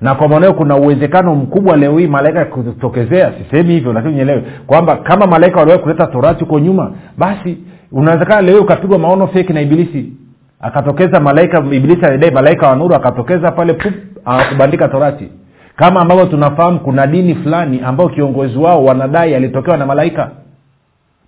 na 0.00 0.14
kwa 0.14 0.28
maanao 0.28 0.52
kuna 0.54 0.76
uwezekano 0.76 1.34
mkubwa 1.34 1.76
leo 1.76 1.98
hii 1.98 2.06
malaika 2.06 2.44
kutokezea 2.44 3.32
sisemi 3.38 3.74
hivyo 3.74 3.92
lakini 3.92 4.14
nyelewe 4.14 4.44
kwamba 4.66 4.96
kama 4.96 5.26
malaika 5.26 5.58
waliwahi 5.58 5.82
kuleta 5.82 6.06
torati 6.06 6.44
huko 6.44 6.58
nyuma 6.58 6.92
basi 7.18 7.58
unawezekana 7.92 8.40
leo 8.42 8.60
ukapigwa 8.62 8.98
maono 8.98 9.26
feki 9.26 9.52
na 9.52 9.60
ibilisi. 9.60 10.12
Akatokeza 10.60 11.20
malaika 11.20 11.58
ibilisi 11.58 12.04
alidai 12.06 12.30
malaika 12.30 12.68
wa 12.68 12.76
nuru 12.76 12.94
akatokeza 12.94 13.50
pale 13.52 13.72
pup 13.74 13.94
akakubandika 14.24 14.88
torati. 14.88 15.28
Kama 15.76 16.00
ambavyo 16.00 16.26
tunafahamu 16.26 16.80
kuna 16.80 17.06
dini 17.06 17.34
fulani 17.34 17.80
ambayo 17.84 18.08
kiongozi 18.08 18.58
wao 18.58 18.84
wanadai 18.84 19.34
alitokewa 19.34 19.76
na 19.76 19.86
malaika 19.86 20.30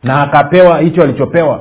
na 0.03 0.23
akapewa 0.23 0.79
hicho 0.79 1.03
alichopewa 1.03 1.61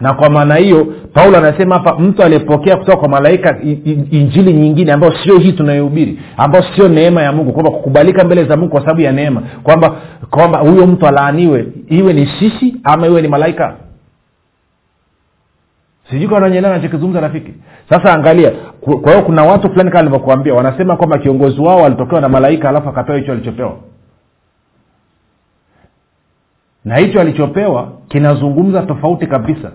na 0.00 0.14
kwa 0.14 0.30
maana 0.30 0.54
hiyo 0.54 0.86
paulo 1.12 1.38
anasema 1.38 1.74
hapa 1.74 1.98
mtu 1.98 2.22
aliyepokea 2.22 2.76
kutoka 2.76 2.98
kwa 2.98 3.08
malaika 3.08 3.60
injili 4.10 4.52
nyingine 4.52 4.92
ambayo 4.92 5.12
sio 5.24 5.38
hii 5.38 5.52
tunayohubiri 5.52 6.20
ambayo 6.36 6.64
sio 6.76 6.88
neema 6.88 7.22
ya 7.22 7.32
mungu 7.32 7.52
kwamba 7.52 7.70
kukubalika 7.70 8.24
mbele 8.24 8.44
za 8.44 8.56
mungu 8.56 8.70
kwa 8.70 8.80
sababu 8.80 9.00
ya 9.00 9.12
neema 9.12 9.42
kwamba 9.62 9.96
kwamba 10.30 10.58
huyo 10.58 10.86
mtu 10.86 11.06
alaaniwe 11.06 11.66
iwe 11.88 12.12
ni 12.12 12.26
sisi 12.26 12.76
ama 12.84 13.06
iwe 13.06 13.22
ni 13.22 13.28
malaika. 13.28 13.76
Sijui 16.10 16.28
kama 16.28 16.48
nachokizungumza 16.48 17.20
rafiki. 17.20 17.54
Sasa 17.90 18.14
angalia 18.14 18.50
kwa 18.80 19.12
hiyo 19.12 19.24
kuna 19.24 19.42
watu 19.42 19.68
fulani 19.70 19.90
kama 19.90 20.00
alivyokuambia 20.00 20.54
wanasema 20.54 20.96
kwamba 20.96 21.18
kiongozi 21.18 21.60
wao 21.60 21.84
alitokewa 21.86 22.20
na 22.20 22.28
malaika 22.28 22.68
alafu 22.68 22.88
akapewa 22.88 23.18
hicho 23.18 23.32
alichopewa. 23.32 23.76
Na 26.84 26.96
hicho 26.96 27.20
alichopewa 27.20 27.92
kinazungumza 28.08 28.82
tofauti 28.82 29.26
kabisa 29.26 29.70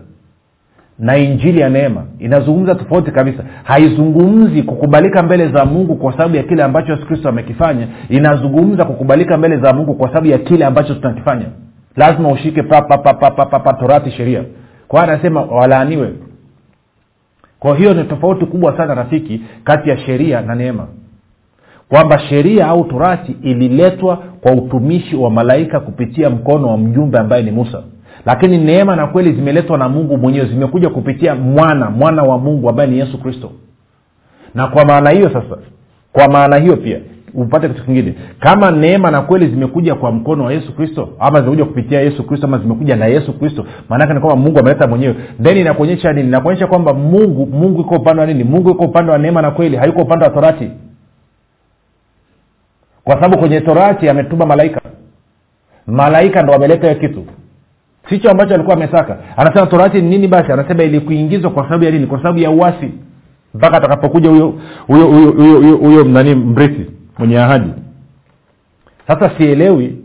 na 1.00 1.18
injili 1.18 1.60
ya 1.62 1.70
neema 1.70 2.04
inazungumza 2.20 2.76
tofauti 2.76 3.12
kabisa. 3.12 3.44
Haizungumzi 3.64 4.64
kukubalika 4.64 5.24
mbele 5.24 5.48
za 5.48 5.66
mungu 5.66 5.96
kwa 5.96 6.12
sababu 6.12 6.36
ya 6.36 6.44
kile 6.44 6.64
ambacho 6.64 6.92
yesu 6.92 7.06
kristo 7.08 7.30
amekifanya. 7.30 7.88
Inazungumza 8.10 8.86
kukubalika 8.86 9.38
mbele 9.38 9.58
za 9.58 9.74
mungu 9.74 9.94
kwa 9.96 10.08
sababu 10.08 10.28
ya 10.28 10.38
kile 10.38 10.66
ambacho 10.66 10.96
tunakifanya. 10.96 11.46
Lazima 11.96 12.30
ushike 12.32 12.64
pa, 12.64 12.82
pa, 12.82 12.98
pa, 12.98 13.14
pa, 13.14 13.32
pa, 13.32 13.46
pa, 13.46 13.60
pa 13.60 13.74
torati 13.74 14.12
sheria. 14.12 14.44
Kwa 14.88 15.04
anasema 15.04 15.42
walaaniwe. 15.42 16.14
Kwa 17.60 17.76
hiyo 17.78 17.94
ni 17.94 18.04
tofauti 18.04 18.46
kubwa 18.46 18.78
sana 18.78 18.96
rafiki 18.96 19.42
kati 19.64 19.90
ya 19.90 19.98
sheria 19.98 20.42
na 20.42 20.56
neema. 20.56 20.88
Kwamba 21.90 22.20
sheria 22.20 22.68
au 22.68 22.84
torati 22.86 23.36
ililetwa 23.42 24.18
kwa 24.42 24.52
utumishi 24.52 25.16
wa 25.16 25.32
malaika 25.32 25.80
kupitia 25.80 26.30
mkono 26.30 26.68
wa 26.68 26.78
mjumbe 26.78 27.18
ambaye 27.20 27.44
ni 27.44 27.52
musa 27.52 27.84
lakini 28.26 28.58
neema 28.58 28.96
na 28.96 29.08
kweli 29.08 29.34
zimeletwa 29.34 29.78
na 29.78 29.90
mungu 29.90 30.18
mwenyewe 30.18 30.46
zimekuja 30.46 30.90
kupitia 30.90 31.36
mwana 31.36 31.90
mwana 31.90 32.24
wa 32.24 32.38
mungu 32.38 32.70
ambaye 32.70 32.90
ni 32.90 33.00
yesu 33.00 33.18
kristo. 33.22 33.52
Na 34.56 34.68
kwa 34.68 34.86
maana 34.86 35.10
hiyo 35.10 35.30
sasa 35.30 35.58
kwa 36.14 36.28
maana 36.28 36.56
hiyo 36.58 36.78
pia 36.78 37.00
upate 37.34 37.70
kitu 37.70 37.84
kingine. 37.86 38.16
Kama 38.40 38.72
neema 38.72 39.12
na 39.12 39.22
kweli 39.22 39.48
zimekuja 39.48 39.96
kwa 39.96 40.12
mkono 40.12 40.44
wa 40.44 40.54
yesu 40.54 40.76
kristo 40.76 41.10
ama 41.20 41.40
zimekuja 41.42 41.66
kupitia 41.66 42.02
yesu 42.02 42.24
kristo 42.24 42.48
ama 42.48 42.58
zimekuja 42.58 42.96
na 42.96 43.06
yesu 43.06 43.34
kristo 43.40 43.66
maanake 43.90 44.14
ni 44.14 44.20
kwamba 44.20 44.44
mungu 44.44 44.60
ameleta 44.60 44.88
mwenyewe. 44.88 45.16
Then 45.44 45.58
inakuonyesha 45.58 46.14
nini? 46.14 46.28
Inakuonyesha 46.28 46.68
kwamba 46.68 46.94
mungu 46.94 47.46
mungu 47.46 47.82
iko 47.82 47.96
upande 47.96 48.22
wa 48.22 48.28
nini? 48.28 48.44
Mungu 48.44 48.70
iko 48.70 48.84
upande 48.84 49.12
wa 49.12 49.18
neema 49.18 49.42
na 49.42 49.52
kweli 49.52 49.78
hayuko 49.78 50.02
upande 50.02 50.26
wa 50.26 50.32
torati. 50.32 50.72
Kwa 53.04 53.16
sababu 53.16 53.38
kwenye 53.38 53.62
torati 53.62 54.10
ametuma 54.10 54.46
malaika. 54.46 54.82
Malaika 55.88 56.42
ndo 56.42 56.54
ameleta 56.54 56.88
hiyo 56.90 57.00
kitu 57.00 57.26
sicho 58.10 58.32
ambacho 58.32 58.54
alikuwa 58.54 58.76
ametaka 58.76 59.18
anasema 59.38 59.68
torati 59.68 60.02
ni 60.02 60.10
nini 60.10 60.28
basi? 60.28 60.52
Anasema 60.52 60.84
ilikuingizwa 60.84 61.52
kwa 61.52 61.64
sababu 61.64 61.84
ya 61.84 61.92
nini? 61.92 62.08
Kwa 62.08 62.18
sababu 62.18 62.40
ya 62.40 62.52
uasi. 62.52 62.92
Mpaka 63.54 63.78
atakapokuja 63.78 64.30
huyo 64.30 64.54
huyo 64.88 65.08
huyo 65.08 65.32
huyo 65.32 65.76
huyo 65.78 66.04
nani 66.04 66.36
mrithi 66.36 66.86
mwenye 67.18 67.40
ahadi. 67.40 67.70
Sasa 69.08 69.32
sielewi 69.38 69.98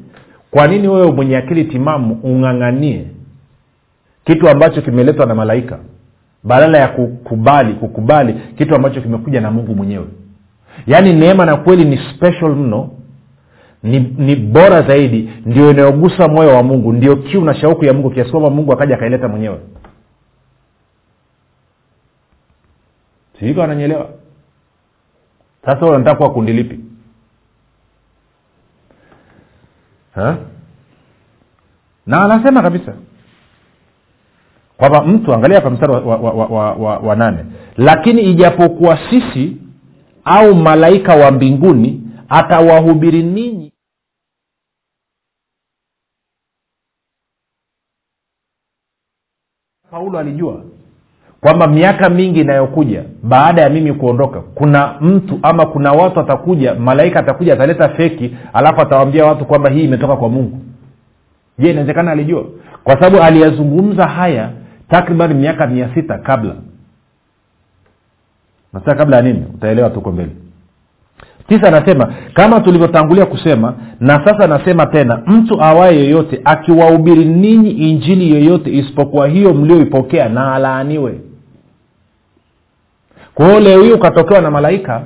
kwa 0.51 0.67
nini 0.69 0.89
wewe 0.89 1.13
mwenye 1.13 1.37
akili 1.37 1.65
timamu 1.65 2.21
ung'ang'anie 2.23 3.05
kitu 4.25 4.49
ambacho 4.49 4.83
kimeletwa 4.83 5.27
na 5.27 5.35
malaika 5.35 5.79
badala 6.45 6.79
ya 6.79 6.89
kukubali 6.89 7.73
kukubali 7.75 8.35
kitu 8.59 8.75
ambacho 8.75 9.01
kimekuja 9.01 9.41
na 9.41 9.51
mungu 9.51 9.75
mwenyewe. 9.75 10.05
Yaani 10.87 11.13
neema 11.13 11.45
na 11.47 11.57
kweli 11.57 11.85
ni 11.85 11.97
special 12.15 12.51
mno 12.57 12.91
ni, 13.83 14.01
ni 14.01 14.37
bora 14.37 14.83
zaidi 14.83 15.31
ndio 15.47 15.71
inayogusa 15.71 16.29
moyo 16.29 16.49
wa 16.55 16.63
mungu 16.63 16.93
ndio 16.93 17.17
kiu 17.17 17.45
na 17.45 17.55
shauku 17.55 17.85
ya 17.85 17.93
mungu 17.93 18.11
kiasi 18.11 18.31
kwamba 18.31 18.51
mungu 18.51 18.73
akaja 18.73 18.95
akaileta 18.95 19.29
mwenyewe. 19.29 19.59
Siiko 23.39 23.63
ananyelewa 23.63 24.11
sasa 25.65 25.87
unataka 25.87 26.17
kuwa 26.17 26.31
kundi 26.33 26.53
lipi? 26.53 26.81
Na 32.07 32.25
anasema 32.25 32.63
kabisa 32.63 32.93
kwamba 34.77 35.05
mtu 35.05 35.35
angalia 35.35 35.57
hapa 35.57 35.71
mstari 35.71 35.93
wa, 35.93 36.01
wa, 36.01 36.17
wa, 36.17 36.47
wa, 36.47 36.73
wa, 36.75 36.99
wa 36.99 37.17
nane. 37.17 37.45
Lakini 37.77 38.23
ijapokuwa 38.23 38.99
sisi 39.11 39.57
au 40.25 40.55
malaika 40.55 41.15
wa 41.15 41.31
mbinguni 41.31 42.03
atawahubiri 42.29 43.23
ninyi. 43.23 43.73
Paulo 49.91 50.19
alijua 50.19 50.63
kwamba 51.41 51.67
miaka 51.67 52.09
mingi 52.11 52.41
inayokuja 52.41 53.05
baada 53.23 53.63
ya 53.63 53.71
mimi 53.71 53.93
kuondoka 53.95 54.41
kuna 54.41 54.95
mtu 55.01 55.39
ama 55.43 55.67
kuna 55.67 55.93
watu 55.93 56.21
atakuja 56.21 56.75
malaika 56.75 57.21
atakuja 57.21 57.53
ataleta 57.53 57.89
feki 57.89 58.37
alafu 58.53 58.81
atawambia 58.81 59.25
watu 59.27 59.45
kwamba 59.45 59.71
hii 59.71 59.85
imetoka 59.85 60.17
kwa 60.17 60.29
mungu. 60.29 60.59
Je 61.59 61.71
inawezekana 61.71 62.11
alijua? 62.13 62.45
Kwa 62.85 62.95
sababu 62.95 63.23
aliyazungumza 63.23 64.07
haya 64.07 64.53
takriban 64.89 65.35
miaka 65.35 65.67
mia 65.67 65.95
sita 65.95 66.19
kabla. 66.19 66.57
Nasa 68.73 68.95
kabla 68.95 69.17
ya 69.17 69.23
nini? 69.23 69.45
Utaelewa 69.55 69.91
tuko 69.91 70.13
mbele 70.13 70.31
tisa 71.49 71.69
anasema 71.69 72.13
kama 72.35 72.61
tulivyotangulia 72.61 73.27
kusema 73.27 73.75
na 74.01 74.25
sasa 74.25 74.47
nasema 74.47 74.87
tena 74.87 75.23
mtu 75.27 75.63
awaye 75.63 75.99
yoyote 76.05 76.41
akiwahubiri 76.45 77.25
ninyi 77.25 77.71
injili 77.71 78.31
yoyote 78.31 78.71
isipokuwa 78.77 79.29
hiyo 79.29 79.55
mlioipokea 79.55 80.29
na 80.29 80.55
alaaniwe. 80.55 81.21
Kwa 83.35 83.47
hiyo 83.47 83.61
leo 83.61 83.83
hii 83.83 83.93
ukatokewa 83.93 84.41
na 84.41 84.51
malaika 84.51 85.03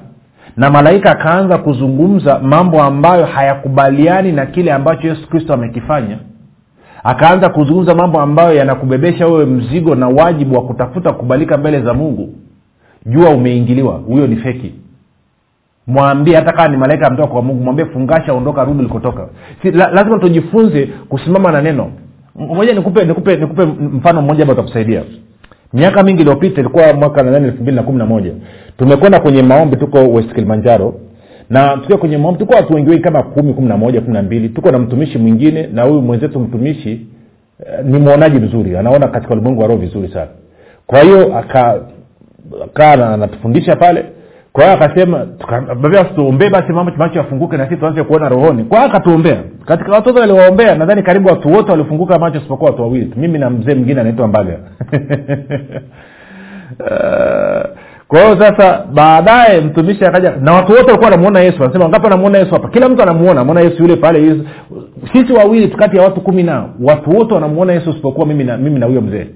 na 0.56 0.70
malaika 0.70 1.10
akaanza 1.10 1.58
kuzungumza 1.58 2.38
mambo 2.38 2.82
ambayo 2.82 3.24
hayakubaliani 3.26 4.32
na 4.32 4.46
kile 4.46 4.72
ambacho 4.72 5.08
yesu 5.08 5.28
kristo 5.28 5.54
amekifanya. 5.54 6.18
Akaanza 7.04 7.48
kuzungumza 7.48 7.94
mambo 7.94 8.20
ambayo 8.20 8.54
yanakubebesha 8.54 9.26
wewe 9.26 9.46
mzigo 9.46 9.94
na 9.94 10.08
wajibu 10.08 10.54
wa 10.54 10.62
kutafuta 10.62 11.12
kukubalika 11.12 11.56
mbele 11.58 11.80
za 11.82 11.94
mungu. 11.94 12.34
Jua 13.06 13.30
umeingiliwa 13.30 13.94
huyo 13.94 14.26
ni 14.26 14.36
feki 14.36 14.72
mwambie 15.86 16.36
hata 16.36 16.52
kama 16.52 16.68
ni 16.68 16.76
malaika 16.76 17.06
amtoka 17.06 17.28
kwa 17.28 17.42
mungu 17.42 17.64
mwambie 17.64 17.84
fungasha 17.86 18.32
ondoka 18.32 18.64
rudi 18.64 18.78
ulikotoka. 18.80 19.28
Si, 19.62 19.70
la, 19.70 19.90
lazima 19.90 20.18
tujifunze 20.18 20.86
kusimama 21.08 21.52
na 21.52 21.62
neno. 21.62 21.90
Moja 22.34 22.74
nikupe 22.74 23.04
nikupe 23.04 23.36
nikupe 23.36 23.64
mfano 23.66 24.22
mmoja 24.22 24.42
ambao 24.42 24.54
utakusaidia. 24.54 25.02
Miaka 25.72 26.02
mingi 26.02 26.20
iliyopita 26.22 26.60
ilikuwa 26.60 26.92
mwaka 26.92 27.22
nadhani 27.22 27.46
elfu 27.46 27.62
mbili 27.62 27.76
na 27.76 27.82
kumi 27.82 27.98
na 27.98 28.06
moja 28.06 28.32
tumekwenda 28.78 29.20
kwenye 29.20 29.42
maombi 29.42 29.76
tuko 29.76 29.98
west 29.98 30.32
kilimanjaro. 30.34 30.94
Na 31.50 31.76
tukiwa 31.76 31.98
kwenye 31.98 32.18
maombi 32.18 32.38
tuko 32.40 32.54
watu 32.54 32.74
wengi 32.74 32.90
wengi 32.90 33.02
kama 33.02 33.22
kumi 33.22 33.54
kumi 33.54 33.68
na 33.68 33.76
moja 33.76 34.00
kumi 34.00 34.12
na 34.14 34.22
mbili. 34.22 34.48
Tuko 34.48 34.70
na 34.70 34.78
mtumishi 34.78 35.18
mwingine 35.18 35.66
na 35.66 35.82
huyu 35.82 36.02
mwenzetu 36.02 36.40
mtumishi 36.40 37.06
eh, 37.66 37.84
ni 37.84 37.98
mwonaji 37.98 38.40
mzuri. 38.40 38.76
Anaona 38.76 39.08
katika 39.08 39.32
ulimwengu 39.34 39.60
wa 39.60 39.66
roho 39.66 39.80
vizuri 39.80 40.08
sana. 40.08 40.30
Kwa 40.86 41.00
hiyo 41.00 41.36
akakaa 41.38 43.12
anatufundisha 43.12 43.76
pale 43.76 44.04
kwa 44.52 44.64
hiyo 44.64 44.76
akasema 44.76 45.26
tuombee 46.14 46.50
basi 46.50 46.72
mambo 46.72 46.92
macho 46.96 47.18
yafunguke 47.18 47.56
na 47.56 47.64
sisi 47.64 47.76
tuanze 47.76 48.02
kuona 48.02 48.28
rohoni. 48.28 48.64
Kwa 48.64 48.78
hiyo 48.78 48.90
akatuombea. 48.90 49.42
Katika 49.66 49.92
watoto 49.92 50.20
waliowaombea 50.20 50.74
nadhani 50.74 51.02
karibu 51.02 51.28
watu 51.28 51.52
wote 51.52 51.70
walifunguka 51.70 52.18
macho 52.18 52.38
isipokuwa 52.38 52.70
watu 52.70 52.82
wawili 52.82 53.12
mimi 53.16 53.38
na 53.38 53.50
mzee 53.50 53.74
mwingine 53.74 54.00
anaitwa 54.00 54.28
mbaga. 54.28 54.58
Eh, 56.90 57.64
kwa 58.08 58.20
hiyo 58.20 58.40
sasa 58.40 58.84
baadaye 58.94 59.60
mtumishi 59.60 60.04
akaja 60.04 60.36
na 60.40 60.52
watu 60.52 60.72
wote 60.72 60.84
walikuwa 60.84 61.10
wanamuona 61.10 61.40
yesu. 61.40 61.64
Anasema 61.64 61.84
wangapi 61.84 62.04
wanamuona 62.04 62.38
yesu 62.38 62.50
hapa? 62.52 62.68
Kila 62.68 62.88
mtu 62.88 63.02
anamuona. 63.02 63.30
Anamuona 63.30 63.60
yesu 63.60 63.82
yule 63.82 63.96
pale 63.96 64.22
yesu. 64.22 64.44
sisi 65.12 65.32
wawili 65.32 65.68
kati 65.68 65.96
ya 65.96 66.02
watu 66.02 66.20
kumi 66.20 66.42
na 66.42 66.68
watu 66.82 67.10
wote 67.10 67.34
wanamuona 67.34 67.72
yesu 67.72 67.90
isipokuwa 67.90 68.26
mimi 68.26 68.78
na 68.78 68.86
huyo 68.86 69.00
mzee 69.00 69.26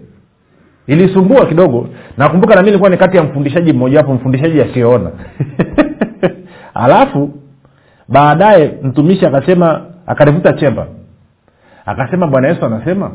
ilisumbua 0.87 1.47
kidogo. 1.47 1.89
Nakumbuka 2.17 2.55
na 2.55 2.61
mi 2.61 2.67
nilikuwa 2.67 2.91
ni 2.91 2.97
kati 2.97 3.17
ya 3.17 3.23
mfundishaji 3.23 3.73
mmoja 3.73 3.99
wapo 3.99 4.15
mfundishaji 4.15 4.61
asiyoona 4.61 5.11
alafu 6.85 7.31
baadaye 8.09 8.75
mtumishi 8.83 9.27
akasema 9.27 9.83
akanivuta 10.07 10.53
chemba. 10.53 10.87
Akasema 11.87 12.27
bwana 12.27 12.49
yesu 12.49 12.67
anasema 12.67 13.11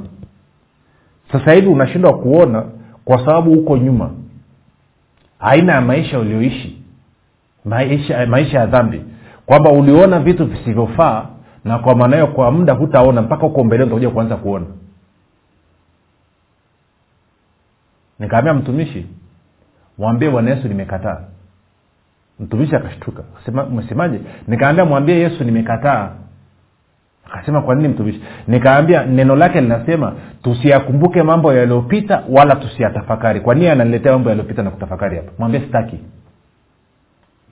sasa 1.31 1.53
hivi 1.53 1.67
unashindwa 1.67 2.17
kuona 2.17 2.63
kwa 3.05 3.17
sababu 3.25 3.53
huko 3.53 3.77
nyuma. 3.77 4.09
Aina 5.39 5.73
ya 5.73 5.81
maisha 5.81 6.19
ulioishi 6.19 6.81
maisha, 7.65 8.25
maisha 8.27 8.59
ya 8.59 8.65
dhambi. 8.65 9.01
Kwamba 9.45 9.71
uliona 9.71 10.19
vitu 10.19 10.45
visivyofaa 10.45 11.25
na 11.65 11.79
kwa 11.79 11.95
maana 11.95 12.15
hiyo 12.15 12.27
kwa 12.27 12.51
muda 12.51 12.73
hutaona 12.73 13.21
mpaka 13.21 13.41
huko 13.41 13.63
mbele 13.63 13.83
utakuja 13.83 14.09
kuanza 14.09 14.35
kuona 14.35 14.65
nikaambia 18.21 18.53
mtumishi 18.53 19.05
mwambie 19.97 20.29
bwana 20.29 20.49
yesu 20.49 20.67
nimekataa. 20.67 21.17
Mtumishi 22.39 22.75
akashtuka. 22.75 23.23
Sema, 23.45 23.63
umesemaje 23.63 24.19
nikaambia 24.47 24.85
mwambie 24.85 25.19
yesu 25.19 25.43
nimekataa. 25.43 26.09
Akasema 27.33 27.61
kwa 27.61 27.75
nini 27.75 27.87
mtumishi? 27.87 28.21
Nikaambia 28.47 29.05
neno 29.05 29.35
lake 29.35 29.61
linasema 29.61 30.13
tusiyakumbuke 30.43 31.23
mambo 31.23 31.53
yaliyopita 31.53 32.23
wala 32.29 32.55
tusiyatafakari. 32.55 33.39
Kwa 33.39 33.55
nini 33.55 33.67
ananiletea 33.67 34.11
mambo 34.11 34.29
yaliyopita 34.29 34.63
na 34.63 34.71
kutafakari 34.71 35.17
hapa? 35.17 35.31
Mwambie 35.39 35.59
sitaki. 35.61 35.99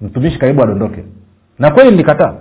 Mtumishi 0.02 0.40
karibu 0.40 0.64
adondoke. 0.64 1.04
Na 1.60 1.72
kweli 1.72 1.92
nilikataa. 1.92 2.34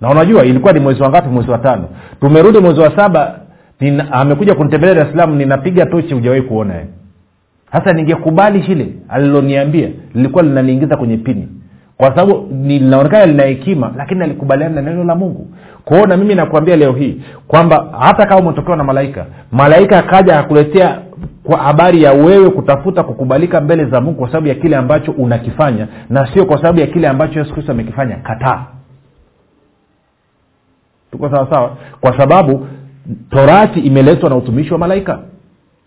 Na 0.00 0.10
unajua 0.10 0.44
ilikuwa 0.44 0.72
ni 0.72 0.80
mwezi 0.80 1.02
wa 1.02 1.08
ngapi? 1.08 1.28
Mwezi 1.28 1.50
wa 1.50 1.58
tano. 1.58 1.88
Tumerudi 2.20 2.58
mwezi 2.58 2.80
wa 2.80 2.96
saba 2.96 3.40
amekuja 4.10 4.54
kunitembelea 4.54 4.94
dar 4.94 5.10
salaam 5.12 5.36
ninapiga 5.36 5.86
tochi 5.86 6.14
hujawahi 6.14 6.42
kuona 6.42 6.74
yeye 6.74 6.86
sasa 7.72 7.92
ningekubali 7.92 8.60
hile 8.60 8.88
aliloniambia 9.08 9.88
lilikuwa 10.14 10.42
linaniingiza 10.42 10.96
kwenye 10.96 11.16
pini. 11.16 11.48
Kwa 11.96 12.08
sababu 12.08 12.48
linaonekana 12.64 13.26
lina 13.26 13.42
hekima 13.42 13.92
lakini 13.96 14.22
alikubaliana 14.22 14.74
na 14.74 14.90
neno 14.90 15.04
la 15.04 15.14
mungu. 15.14 15.48
Kwao 15.84 16.06
na 16.06 16.16
mimi 16.16 16.34
nakuambia 16.34 16.76
leo 16.76 16.92
hii 16.92 17.22
kwamba 17.48 17.88
hata 18.00 18.26
kama 18.26 18.40
umetokewa 18.40 18.76
na 18.76 18.84
malaika 18.84 19.26
malaika 19.52 19.98
akaja 19.98 20.38
akakuletea 20.38 20.98
kwa 21.44 21.58
habari 21.58 22.02
ya 22.02 22.12
wewe 22.12 22.50
kutafuta 22.50 23.02
kukubalika 23.02 23.60
mbele 23.60 23.84
za 23.84 24.00
mungu 24.00 24.18
kwa 24.18 24.28
sababu 24.28 24.48
ya 24.48 24.54
kile 24.54 24.76
ambacho 24.76 25.12
unakifanya 25.12 25.88
na 26.10 26.32
sio 26.34 26.46
kwa 26.46 26.56
sababu 26.56 26.80
ya 26.80 26.86
kile 26.86 27.08
ambacho 27.08 27.38
yesu 27.38 27.52
kristo 27.54 27.72
amekifanya. 27.72 28.16
Kataa. 28.16 28.66
Tuko 31.10 31.30
sawasawa 31.30 31.76
kwa 32.00 32.18
sababu 32.18 32.66
torati 33.30 33.80
imeletwa 33.80 34.30
na 34.30 34.36
utumishi 34.36 34.72
wa 34.72 34.78
malaika 34.78 35.18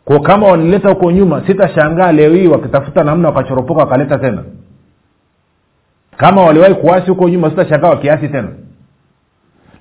kwa 0.06 0.20
kama 0.20 0.48
wanileta 0.48 0.90
huko 0.90 1.12
nyuma 1.12 1.48
sitashangaa 1.48 2.12
leo 2.12 2.34
hii 2.34 2.48
wakitafuta 2.48 3.04
namna 3.04 3.28
wakachoropoka 3.28 3.82
wakaleta 3.82 4.18
tena. 4.18 4.44
Kama 6.18 6.42
waliwahi 6.44 6.74
kuasi 6.74 7.10
huko 7.10 7.30
nyuma 7.30 7.50
sitashangaa 7.50 7.90
wakiasi 7.90 8.28
tena. 8.28 8.48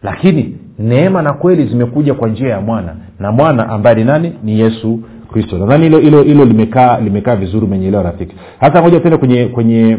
Lakini 0.02 0.56
neema 0.78 1.22
na 1.22 1.32
kweli 1.32 1.66
zimekuja 1.66 2.14
kwa 2.14 2.28
njia 2.28 2.48
ya 2.48 2.60
mwana. 2.60 2.96
Na 3.18 3.32
mwana 3.32 3.68
ambaye 3.68 3.96
ni 3.96 4.04
nani? 4.04 4.32
Ni 4.42 4.60
yesu 4.60 5.00
kristo. 5.32 5.58
Nadhani 5.58 6.00
hilo 6.24 6.44
limekaa 6.44 7.00
limekaa 7.00 7.36
vizuri 7.36 7.66
umenyeelewa 7.66 8.02
rafiki. 8.02 8.36
Hasa 8.60 8.82
moja 8.82 9.00
tena 9.00 9.16
kwenye 9.18 9.44
kwenye 9.46 9.98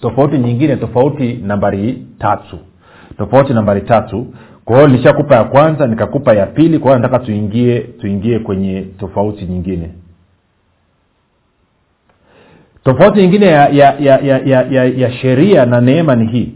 tofauti 0.00 0.38
nyingine 0.38 0.76
tofauti 0.76 1.34
nambari 1.46 2.06
tatu. 2.18 2.58
Tofauti 3.18 3.52
nambari 3.52 3.80
tatu 3.80 4.26
kwa 4.64 4.76
hiyo 4.76 4.88
nilishakupa 4.88 5.34
ya 5.36 5.44
kwanza 5.44 5.86
nikakupa 5.86 6.32
ya 6.34 6.46
pili 6.46 6.78
kwa 6.78 6.90
hiyo 6.90 7.02
nataka 7.02 7.24
tuingie 7.24 7.80
tuingie 7.80 8.38
kwenye 8.38 8.82
tofauti 8.82 9.44
nyingine. 9.44 9.90
Tofauti 12.84 13.20
nyingine 13.20 13.46
ya 13.46 13.68
ya 13.68 13.94
ya 13.98 14.18
ya, 14.18 14.38
ya, 14.38 14.62
ya, 14.70 14.84
ya 14.84 15.12
sheria 15.12 15.66
na 15.66 15.80
neema 15.80 16.14
ni 16.16 16.26
hii. 16.26 16.54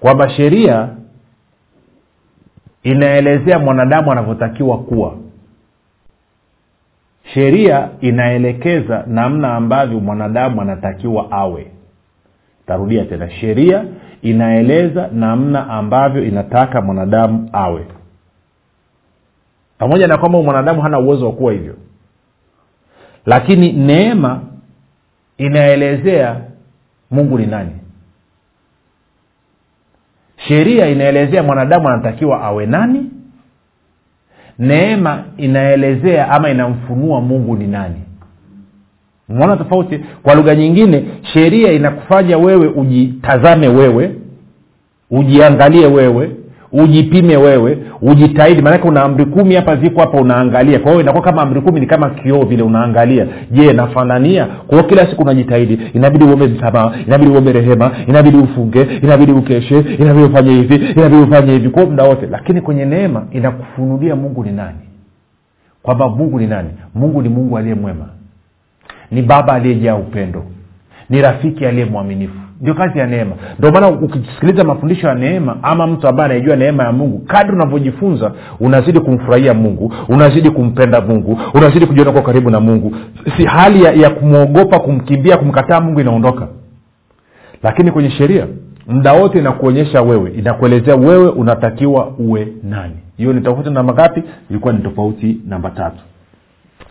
Kwamba 0.00 0.30
sheria 0.30 0.88
inaelezea 2.82 3.58
mwanadamu 3.58 4.12
anavyotakiwa 4.12 4.78
kuwa. 4.78 5.16
Sheria 7.34 7.88
inaelekeza 8.00 9.04
namna 9.06 9.54
ambavyo 9.54 10.00
mwanadamu 10.00 10.60
anatakiwa 10.60 11.30
awe 11.30 11.66
tarudia 12.66 13.04
tena 13.04 13.30
sheria 13.30 13.84
inaeleza 14.22 15.08
namna 15.12 15.68
ambavyo 15.68 16.24
inataka 16.24 16.80
mwanadamu 16.82 17.48
awe. 17.52 17.86
Pamoja 19.78 20.06
na 20.06 20.18
kwamba 20.18 20.42
mwanadamu 20.42 20.82
hana 20.82 20.98
uwezo 20.98 21.26
wa 21.26 21.32
kuwa 21.32 21.52
hivyo. 21.52 21.74
Lakini 23.26 23.72
neema 23.72 24.40
inaelezea 25.38 26.40
mungu 27.10 27.38
ni 27.38 27.46
nani. 27.46 27.70
Sheria 30.36 30.86
inaelezea 30.86 31.42
mwanadamu 31.42 31.88
anatakiwa 31.88 32.40
awe 32.42 32.66
nani. 32.66 33.10
Neema 34.58 35.24
inaelezea 35.36 36.30
ama 36.30 36.50
inamfunua 36.50 37.20
mungu 37.20 37.56
ni 37.56 37.66
nani 37.66 38.03
umeona 39.28 39.56
tofauti? 39.56 40.00
Kwa 40.22 40.34
lugha 40.34 40.54
nyingine 40.54 41.04
sheria 41.32 41.72
inakufanya 41.72 42.38
wewe 42.38 42.66
ujitazame 42.66 43.68
wewe 43.68 44.10
ujiangalie 45.10 45.86
wewe 45.86 46.30
ujipime 46.72 47.36
wewe 47.36 47.78
ujitahidi. 48.02 48.62
Maanake 48.62 48.88
una 48.88 49.02
amri 49.02 49.24
kumi 49.26 49.54
hapa 49.54 49.76
ziko 49.76 50.00
hapa 50.00 50.18
unaangalia. 50.20 50.78
Kwa 50.78 50.90
hiyo 50.90 51.02
inakuwa 51.02 51.22
kama 51.24 51.42
amri 51.42 51.60
kumi 51.60 51.80
ni 51.80 51.86
kama 51.86 52.10
kioo 52.10 52.44
vile 52.44 52.62
unaangalia. 52.62 53.26
Je 53.50 53.72
nafanania? 53.72 54.46
Kwa 54.46 54.82
kila 54.82 55.06
siku 55.10 55.22
unajitahidi. 55.22 55.78
Inabidi 55.94 56.24
uombe 56.24 56.46
msamaha 56.46 56.92
inabidi 57.06 57.30
uombe 57.30 57.52
rehema 57.52 57.90
inabidi 58.08 58.36
ufunge 58.36 58.82
inabidi 59.02 59.32
ukeshe 59.32 59.78
inabidi 59.98 60.24
ufanye 60.24 60.52
hivi 60.54 60.74
inabidi 60.74 61.22
ufanye 61.22 61.52
hivi. 61.52 61.68
Kwao 61.68 61.86
muda 61.86 62.04
wote. 62.04 62.26
Lakini 62.30 62.60
kwenye 62.60 62.84
neema 62.84 63.26
inakufunulia 63.32 64.16
mungu 64.16 64.44
ni 64.44 64.52
nani? 64.52 64.78
Kwamba 65.82 66.08
mungu 66.08 66.38
ni 66.40 66.46
nani? 66.46 66.68
Mungu 66.94 67.22
ni 67.22 67.28
mungu 67.28 67.58
aliye 67.58 67.74
mwema 67.74 68.06
ni 69.14 69.22
baba 69.22 69.52
aliyejaa 69.52 69.94
upendo. 69.96 70.44
Ni 71.10 71.22
rafiki 71.22 71.66
aliye 71.66 71.84
mwaminifu. 71.84 72.34
Ndio 72.60 72.74
kazi 72.74 72.98
ya 72.98 73.06
neema. 73.06 73.32
Ndio 73.58 73.70
maana 73.72 73.88
ukisikiliza 73.88 74.64
mafundisho 74.64 75.08
ya 75.08 75.14
neema 75.14 75.56
ama 75.62 75.86
mtu 75.86 76.08
ambaye 76.08 76.30
anaijua 76.30 76.56
neema 76.56 76.84
ya 76.84 76.92
mungu 76.92 77.18
kadri 77.18 77.52
unavyojifunza 77.56 78.32
unazidi 78.60 79.00
kumfurahia 79.00 79.54
mungu 79.54 79.92
unazidi 80.08 80.50
kumpenda 80.50 81.00
mungu 81.00 81.38
unazidi 81.54 81.86
kujiona 81.86 82.12
kwa 82.12 82.22
karibu 82.22 82.50
na 82.50 82.60
mungu. 82.60 82.96
Si 83.36 83.44
hali 83.46 83.84
ya, 83.84 83.92
ya 83.92 84.10
kumwogopa 84.10 84.78
kumkimbia 84.80 85.36
kumkataa 85.36 85.80
mungu 85.80 86.00
inaondoka. 86.00 86.48
Lakini 87.62 87.90
kwenye 87.92 88.10
sheria 88.10 88.46
muda 88.86 89.12
wote 89.12 89.38
inakuonyesha 89.38 90.02
wewe 90.02 90.30
inakuelezea 90.30 90.94
wewe 90.96 91.28
unatakiwa 91.28 92.08
uwe 92.18 92.48
nani. 92.62 92.94
Hiyo 93.16 93.32
ni 93.32 93.40
tofauti 93.40 93.70
namba 93.70 93.92
ngapi? 93.94 94.22
Ilikuwa 94.50 94.72
ni 94.72 94.78
tofauti 94.82 95.36
namba 95.46 95.70
tatu 95.70 95.98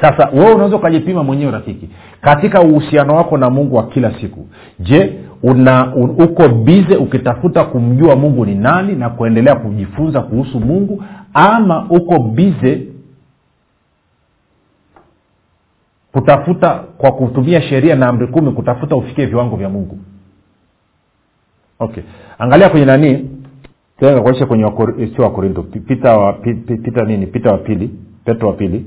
sasa 0.03 0.29
wewe 0.33 0.53
unaweza 0.53 0.75
ukajipima 0.75 1.23
mwenyewe 1.23 1.51
rafiki 1.51 1.89
katika 2.21 2.61
uhusiano 2.61 3.15
wako 3.15 3.37
na 3.37 3.49
mungu 3.49 3.75
wa 3.75 3.87
kila 3.87 4.19
siku. 4.21 4.47
Je 4.79 5.19
una 5.43 5.95
un, 5.95 6.09
uko 6.23 6.49
bize 6.49 6.95
ukitafuta 6.95 7.63
kumjua 7.63 8.15
mungu 8.15 8.45
ni 8.45 8.55
nani 8.55 8.95
na 8.95 9.09
kuendelea 9.09 9.55
kujifunza 9.55 10.21
kuhusu 10.21 10.59
mungu 10.59 11.03
ama 11.33 11.85
uko 11.89 12.19
bize 12.19 12.87
kutafuta 16.11 16.69
kwa 16.97 17.11
kutumia 17.11 17.61
sheria 17.61 17.95
na 17.95 18.07
amri 18.07 18.27
kumi 18.27 18.51
kutafuta 18.51 18.95
ufikie 18.95 19.25
viwango 19.25 19.55
vya 19.55 19.69
mungu? 19.69 19.97
Okay. 21.79 22.03
Angalia 22.39 22.69
kwenye 22.69 22.85
nani 22.85 23.29
kuonyesha 23.97 24.45
kwenye 24.45 24.71
sio 25.15 25.23
wakorinto 25.23 25.63
pita 25.63 26.17
wa, 26.17 26.33
pi- 26.33 26.53
pi- 26.53 26.77
pita 26.77 27.05
nini? 27.05 27.27
Pita 27.27 27.51
wa 27.51 27.57
pili 27.57 27.89
petro 28.25 28.47
wa 28.49 28.53
pili 28.55 28.85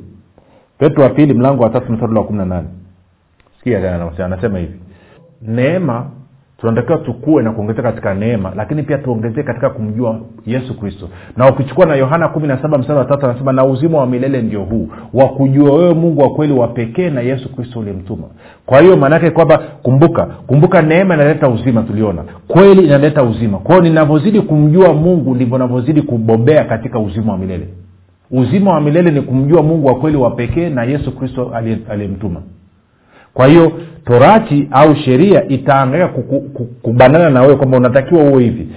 petro 0.79 1.03
wa 1.03 1.11
pili 1.11 1.35
mlango 1.35 1.63
wa 1.63 1.71
tatu 1.71 1.93
mstari 1.93 2.15
wa 2.15 2.25
kumi 2.25 2.39
na 2.39 2.45
nane. 2.45 2.69
Sikia 3.59 3.81
tena 3.81 4.11
anasema- 4.25 4.59
hivi. 4.59 4.79
Neema 5.43 6.07
tunatakiwa 6.61 6.99
tukue 6.99 7.43
na 7.43 7.53
kuongezeka 7.53 7.83
katika 7.93 8.15
neema 8.15 8.53
lakini 8.57 8.83
pia 8.83 8.99
tuongezee 8.99 9.43
katika 9.43 9.71
kumjua 9.71 10.21
yesu 10.47 10.79
kristo. 10.81 11.09
Na 11.37 11.49
ukichukua 11.51 11.87
na 11.87 11.95
yohana 11.95 12.29
kumi 12.29 12.49
na 12.49 12.63
saba 12.63 12.79
mstari 12.79 12.99
wa 12.99 13.05
tatu 13.05 13.27
anasema 13.27 13.53
na 13.53 13.65
uzima 13.65 13.99
wa 13.99 14.07
milele 14.07 14.43
ndio 14.43 14.61
huu 14.63 14.89
wa 15.15 15.29
kujua 15.29 15.77
wewe 15.77 15.95
mungu 15.95 16.21
wa 16.23 16.31
kweli 16.31 16.53
wa 16.53 16.69
pekee 16.69 17.11
na 17.11 17.21
yesu 17.21 17.55
kristo 17.57 17.81
ulimtuma 17.81 18.25
kwa 18.67 18.81
hiyo 18.81 18.97
maanaake 18.97 19.31
kwamba 19.31 19.59
kumbuka 19.83 20.27
kumbuka 20.27 20.83
neema 20.83 21.15
inaleta 21.15 21.49
uzima 21.49 21.83
tuliona. 21.83 22.25
Kweli 22.49 22.85
inaleta 22.85 23.23
uzima. 23.23 23.59
Kwa 23.59 23.75
hiyo 23.75 23.85
ninavyozidi 23.89 24.41
kumjua 24.41 24.93
mungu 24.95 25.35
ndivyo 25.35 25.59
navyozidi 25.59 26.03
kubobea 26.03 26.65
katika 26.65 26.99
uzima 26.99 27.33
wa 27.33 27.39
milele 27.39 27.69
uzima 28.31 28.73
wa 28.73 28.81
milele 28.81 29.11
ni 29.11 29.21
kumjua 29.23 29.63
mungu 29.63 29.87
wa 29.87 29.95
kweli 29.95 30.17
wa 30.17 30.31
pekee 30.31 30.69
na 30.71 30.85
yesu 30.85 31.17
kristo 31.17 31.53
aliyemtuma. 31.91 32.43
Kwa 33.35 33.47
hiyo 33.47 33.73
torati 34.05 34.69
au 34.71 34.95
sheria 34.97 35.49
itaangalia 35.49 36.09
kubanana 36.83 37.31
na 37.31 37.41
wewe 37.43 37.57
kwamba 37.57 37.77
unatakiwa 37.79 38.25
uwe 38.25 38.43
hivi. 38.43 38.69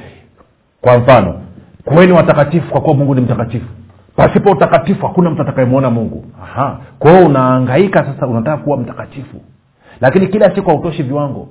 Kwa 0.82 0.98
mfano 1.00 1.42
kuweni 1.86 2.12
watakatifu 2.12 2.72
kwa 2.72 2.82
kuwa 2.82 2.96
mungu 2.96 3.16
ni 3.16 3.22
mtakatifu. 3.22 3.66
Pasipo 4.16 4.52
utakatifu 4.52 5.08
hakuna 5.08 5.30
mtu 5.30 5.42
atakayemwona 5.42 5.90
mungu. 5.90 6.26
Kwa 7.00 7.12
hiyo 7.12 7.26
unaangaika 7.26 8.06
sasa 8.06 8.28
unataka 8.28 8.58
kuwa 8.58 8.78
mtakatifu. 8.78 9.42
Lakini 10.02 10.28
kila 10.28 10.56
siku 10.56 10.70
hautoshi 10.70 11.04
viwango 11.04 11.48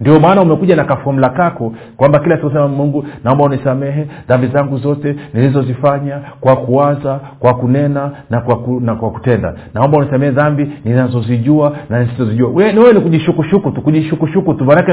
ndio 0.00 0.20
maana 0.20 0.42
umekuja 0.42 0.76
na 0.76 0.84
kafomla 0.84 1.28
kako 1.28 1.72
kwamba 1.96 2.18
kila 2.18 2.36
siku 2.36 2.48
sema 2.50 2.68
mungu 2.68 3.04
naomba 3.24 3.44
unisamehe 3.44 4.06
dhambi 4.28 4.46
zangu 4.46 4.78
zote 4.78 5.16
nilizozifanya 5.34 6.20
kwa 6.40 6.56
kuwaza 6.56 7.20
kwa 7.38 7.54
kunena 7.54 8.10
na 8.30 8.40
kwa, 8.40 8.58
ku, 8.58 8.80
na 8.80 8.94
kwa 8.94 9.10
kutenda. 9.10 9.54
Naomba 9.74 9.98
unisamehe 9.98 10.32
dhambi 10.32 10.70
ninazozijua 10.84 11.76
na 11.90 12.02
nisizozijua. 12.04 12.50
Wewe 12.50 12.92
ni 12.92 13.00
kujishukushuku 13.00 13.70
tu 13.70 13.82
kujishukushuku 13.82 14.54
tu. 14.54 14.64
Manake 14.64 14.92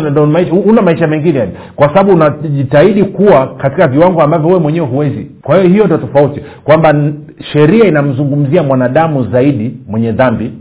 una 0.66 0.82
maisha 0.82 1.08
mengine 1.08 1.40
yani. 1.40 1.52
Kwa 1.76 1.88
sababu 1.88 2.12
unajitahidi 2.14 3.04
kuwa 3.04 3.48
katika 3.48 3.88
viwango 3.88 4.22
ambavyo 4.22 4.48
wewe 4.48 4.60
mwenyewe 4.60 4.88
huwezi. 4.88 5.32
Kwa 5.42 5.56
hiyo 5.58 5.70
hiyo 5.70 5.86
ndo 5.86 5.98
tofauti 5.98 6.42
kwamba 6.64 6.94
sheria 7.54 7.86
inamzungumzia 7.86 8.64
mwanadamu 8.64 9.24
zaidi 9.24 9.78
mwenye 9.88 10.12
dhambi 10.12 10.52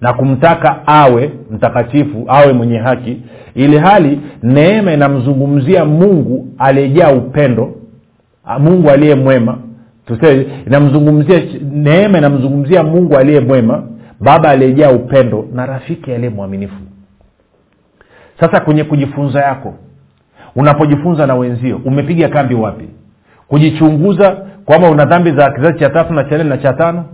na 0.00 0.12
kumtaka 0.12 0.86
awe 0.86 1.30
mtakatifu 1.50 2.24
awe 2.28 2.52
mwenye 2.52 2.78
haki 2.78 3.22
ili 3.54 3.78
hali 3.78 4.20
neema 4.42 4.92
inamzungumzia 4.92 5.84
mungu 5.84 6.48
aliyejaa 6.58 7.12
upendo 7.12 7.74
mungu 8.58 8.90
aliye 8.90 9.14
mwema. 9.14 9.58
Inamzungumzia 10.66 11.42
neema 11.72 12.18
inamzungumzia 12.18 12.82
mungu 12.82 13.16
aliye 13.16 13.40
mwema 13.40 13.82
baba 14.20 14.50
aliyejaa 14.50 14.90
upendo 14.90 15.44
na 15.54 15.66
rafiki 15.66 16.12
aliye 16.12 16.30
mwaminifu. 16.30 16.74
Sasa 18.40 18.60
kwenye 18.60 18.84
kujifunza 18.84 19.40
yako 19.40 19.74
unapojifunza 20.56 21.26
na 21.26 21.34
wenzio 21.34 21.80
umepiga 21.84 22.28
kambi 22.28 22.54
wapi? 22.54 22.88
Kujichunguza 23.48 24.36
kwamba 24.64 24.90
una 24.90 25.04
dhambi 25.04 25.30
za 25.30 25.50
kizazi 25.50 25.78
cha 25.78 25.90
tatu 25.90 26.12
na 26.12 26.24
cha 26.24 26.34
nne 26.38 26.44
na 26.44 26.58
cha 26.58 26.72
tano 26.72 27.04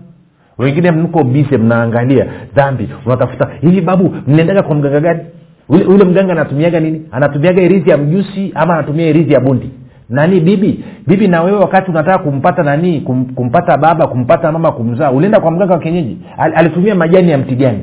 wengine 0.58 0.90
mko 0.90 1.24
bise 1.24 1.58
mnaangalia 1.58 2.26
dhambi 2.54 2.88
unatafuta 3.06 3.48
hivi 3.60 3.80
babu 3.80 4.14
mnaendaga 4.26 4.62
kwa 4.62 4.74
mganga 4.76 5.00
gani? 5.00 5.20
Ule, 5.68 6.04
mganga 6.04 6.32
anatumiaga 6.32 6.80
nini? 6.80 7.02
Anatumiaga 7.12 7.62
irizi 7.62 7.90
ya 7.90 7.96
mjusi 7.96 8.52
ama 8.54 8.74
anatumia 8.74 9.06
irizi 9.06 9.32
ya 9.32 9.40
bundi 9.40 9.70
nani 10.08 10.40
bibi? 10.40 10.84
Bibi 11.06 11.28
na 11.28 11.42
wewe 11.42 11.58
wakati 11.58 11.90
unataka 11.90 12.18
kumpata 12.18 12.62
nani 12.62 13.00
kum, 13.00 13.24
kumpata 13.24 13.76
baba 13.76 14.06
kumpata 14.06 14.52
mama 14.52 14.72
kumzaa 14.72 15.10
ulienda 15.10 15.40
kwa 15.40 15.50
mganga 15.50 15.72
wa 15.74 15.78
kienyeji? 15.80 16.18
Al, 16.38 16.52
alitumia 16.56 16.94
majani 16.94 17.30
ya 17.30 17.38
mti 17.38 17.54
gani? 17.56 17.78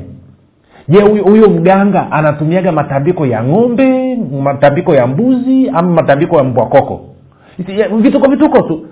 Je 0.88 1.00
huyo 1.02 1.50
mganga 1.50 2.12
anatumiaga 2.12 2.72
matambiko 2.72 3.26
ya 3.26 3.44
ng'ombe 3.44 4.16
matambiko 4.42 4.94
ya 4.94 5.06
mbuzi 5.06 5.68
ama 5.68 5.90
matambiko 5.90 6.36
ya 6.36 6.44
mbwakoko 6.44 7.00
vituko 8.02 8.30
vituko 8.30 8.62
tu 8.62 8.86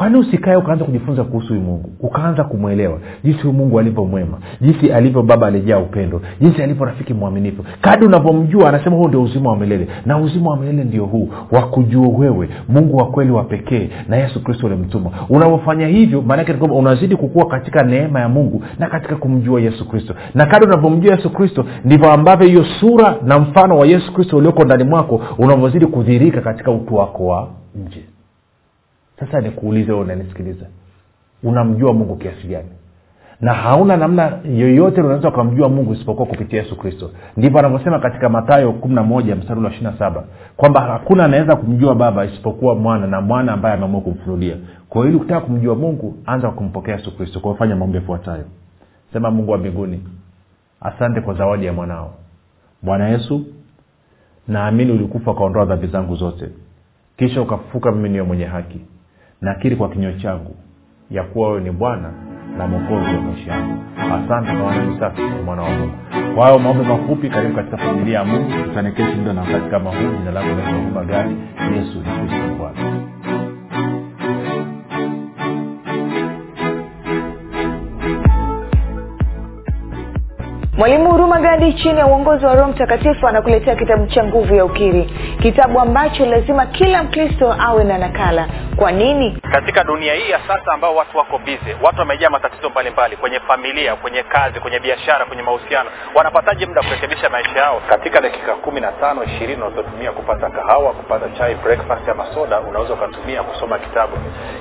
kwani 0.00 0.16
usikae 0.16 0.56
ukaanza 0.56 0.84
kujifunza 0.84 1.24
kuhusu 1.24 1.48
huyu 1.48 1.60
mungu? 1.60 1.90
Ukaanza 2.00 2.44
kumwelewa. 2.44 2.98
Jinsi 3.24 3.40
huyu 3.42 3.52
mungu 3.54 3.78
alivyo 3.78 4.04
mwema. 4.04 4.38
Jinsi 4.60 4.92
alivyo 4.92 5.22
baba 5.22 5.46
alijaa 5.46 5.78
upendo. 5.78 6.20
Jinsi 6.40 6.62
alivyo 6.62 6.86
rafiki 6.86 7.14
mwaminifu. 7.14 7.64
Kadi 7.80 8.04
unavyomjua 8.06 8.68
anasema 8.68 8.96
huu 8.96 9.08
ndio 9.08 9.22
uzima 9.22 9.50
wa 9.50 9.56
milele. 9.56 9.88
Na 10.06 10.18
uzima 10.18 10.50
wa 10.50 10.56
milele 10.56 10.84
ndio 10.84 11.04
huu 11.04 11.28
wakujua 11.50 12.08
wewe 12.08 12.48
mungu 12.68 12.96
wa 12.96 13.06
kweli 13.06 13.30
wa 13.30 13.44
pekee 13.44 13.88
na 14.08 14.16
yesu 14.16 14.44
kristo 14.44 14.66
ulimtuma. 14.66 15.10
Unavyofanya 15.28 15.86
hivyo 15.86 16.22
maanake 16.22 16.54
kwamba 16.54 16.76
unazidi 16.76 17.16
kukua 17.16 17.46
katika 17.46 17.82
neema 17.82 18.20
ya 18.20 18.28
mungu 18.28 18.62
na 18.78 18.86
katika 18.86 19.16
kumjua 19.16 19.60
yesu 19.60 19.88
kristo. 19.88 20.14
Na 20.34 20.46
kadi 20.46 20.66
unavyomjua 20.66 21.14
yesu 21.14 21.30
kristo 21.30 21.64
ndivyo 21.84 22.12
ambavyo 22.12 22.46
hiyo 22.46 22.64
sura 22.80 23.16
na 23.24 23.38
mfano 23.38 23.78
wa 23.78 23.86
yesu 23.86 24.12
kristo 24.12 24.36
ulioko 24.36 24.64
ndani 24.64 24.84
mwako 24.84 25.20
unavyozidi 25.38 25.86
kudhirika 25.86 26.40
katika 26.40 26.70
utu 26.70 26.94
wako 26.94 27.26
wa 27.26 27.48
nje 27.86 28.04
sasa 29.20 29.40
nikuulize 29.40 29.92
wewe 29.92 30.04
unanisikiliza. 30.04 30.66
Unamjua 31.42 31.92
mungu 31.92 32.16
kiasi 32.16 32.46
gani? 32.46 32.68
Na 33.40 33.52
hauna 33.54 33.96
namna 33.96 34.38
yoyote 34.44 35.00
unaweza 35.02 35.28
ukamjua 35.28 35.68
mungu 35.68 35.92
isipokuwa 35.94 36.26
kupitia 36.28 36.62
yesu 36.62 36.76
kristo. 36.78 37.10
Ndivyo 37.36 37.58
anavyosema 37.58 37.98
katika 37.98 38.28
matayo 38.28 38.72
kumi 38.72 38.94
na 38.94 39.02
moja 39.02 39.36
mstari 39.36 39.60
wa 39.60 39.70
ishiri 39.70 39.90
saba 39.98 40.24
kwamba 40.56 40.80
hakuna 40.80 41.24
anaweza 41.24 41.56
kumjua 41.56 41.94
baba 41.94 42.24
isipokuwa 42.24 42.74
mwana 42.74 43.06
na 43.06 43.20
mwana 43.20 43.52
ambaye 43.52 43.74
ameamua 43.74 44.00
kumfunulia. 44.00 44.56
Kwa 44.88 45.06
ili 45.06 45.18
kutaka 45.18 45.40
kumjua 45.40 45.74
mungu 45.74 46.16
anza 46.26 46.50
kumpokea 46.50 46.96
yesu 46.96 47.16
kristo. 47.16 47.40
Kwa 47.40 47.66
maombi 47.66 47.96
yafuatayo. 47.96 48.44
Sema 49.12 49.30
mungu 49.30 49.50
wa 49.52 49.58
mbinguni 49.58 50.04
asante 50.80 51.20
kwa 51.20 51.34
zawadi 51.34 51.66
ya 51.66 51.72
mwanao. 51.72 52.14
Bwana 52.82 53.08
yesu 53.08 53.46
naamini 54.48 54.92
ulikufa 54.92 55.30
ukaondoa 55.30 55.64
dhambi 55.64 55.86
zangu 55.86 56.16
zote. 56.16 56.48
Kisha 57.16 57.42
ukafufuka 57.42 57.92
mimi 57.92 58.08
niyo 58.08 58.24
mwenye 58.24 58.44
haki 58.44 58.80
nakiri 59.40 59.76
kwa 59.76 59.88
kinywa 59.88 60.12
changu 60.12 60.56
ya 61.10 61.22
kuwa 61.22 61.48
wewe 61.48 61.60
ni 61.60 61.70
bwana 61.70 62.12
na 62.58 62.66
mwokozi 62.66 63.14
wa 63.16 63.20
maisha 63.22 63.52
yangu. 63.52 63.82
Asante 63.98 64.52
kwa 64.52 64.62
wanani 64.66 64.98
safi 65.00 65.22
mwana 65.44 65.62
wa 65.62 65.70
mungu. 65.70 65.92
Kwa 66.34 66.44
hayo 66.46 66.58
maombi 66.58 66.84
mafupi 66.84 67.30
karibu 67.30 67.54
katika 67.54 67.76
familia 67.78 68.18
ya 68.18 68.24
mungu. 68.24 68.50
Tutanekesi 68.64 69.16
muda 69.16 69.32
na 69.32 69.40
wakati 69.40 69.70
kama 69.70 69.90
huu 69.90 70.16
jina 70.18 70.30
langu 70.30 70.54
nauma 70.56 71.04
gari 71.04 71.36
yesu 71.76 71.98
ni 71.98 72.04
kristo 72.28 72.54
bwana 72.58 72.89
mwalimu 80.80 81.10
huruma 81.10 81.40
gadi 81.40 81.72
chini 81.74 81.98
ya 81.98 82.06
uongozi 82.06 82.46
wa 82.46 82.54
roho 82.54 82.68
mtakatifu 82.70 83.28
anakuletea 83.28 83.76
kitabu 83.76 84.06
cha 84.06 84.24
nguvu 84.24 84.54
ya 84.54 84.64
ukiri. 84.64 85.04
Kitabu 85.42 85.80
ambacho 85.80 86.26
lazima 86.26 86.66
kila 86.66 87.02
mkristo 87.02 87.56
awe 87.60 87.84
na 87.84 87.98
nakala. 87.98 88.48
Kwa 88.76 88.92
nini? 88.92 89.38
Katika 89.52 89.84
dunia 89.84 90.14
hii 90.14 90.30
ya 90.30 90.40
sasa 90.48 90.72
ambao 90.72 90.94
watu 90.96 91.18
wako 91.18 91.38
bize 91.38 91.76
watu 91.82 91.98
wamejaa 91.98 92.30
matatizo 92.30 92.70
mbalimbali 92.70 93.16
kwenye 93.16 93.40
familia 93.40 93.96
kwenye 93.96 94.22
kazi 94.22 94.60
kwenye 94.60 94.78
biashara 94.80 95.24
kwenye 95.24 95.42
mahusiano. 95.42 95.90
Wanapataje 96.14 96.66
muda 96.66 96.82
kurekebisha 96.82 97.30
maisha 97.30 97.58
yao? 97.58 97.82
Katika 97.88 98.20
dakika 98.20 98.54
kumi 98.54 98.80
na 98.80 98.92
tano 98.92 99.24
ishirini 99.24 99.62
unazotumia 99.62 100.12
kupata 100.12 100.50
kahawa 100.50 100.92
kupata 100.92 101.28
chai 101.38 101.54
breakfast 101.54 102.08
ama 102.08 102.26
soda 102.34 102.60
unaweza 102.60 102.94
ukatumia 102.94 103.42
kusoma 103.42 103.78
kitabu. 103.78 104.16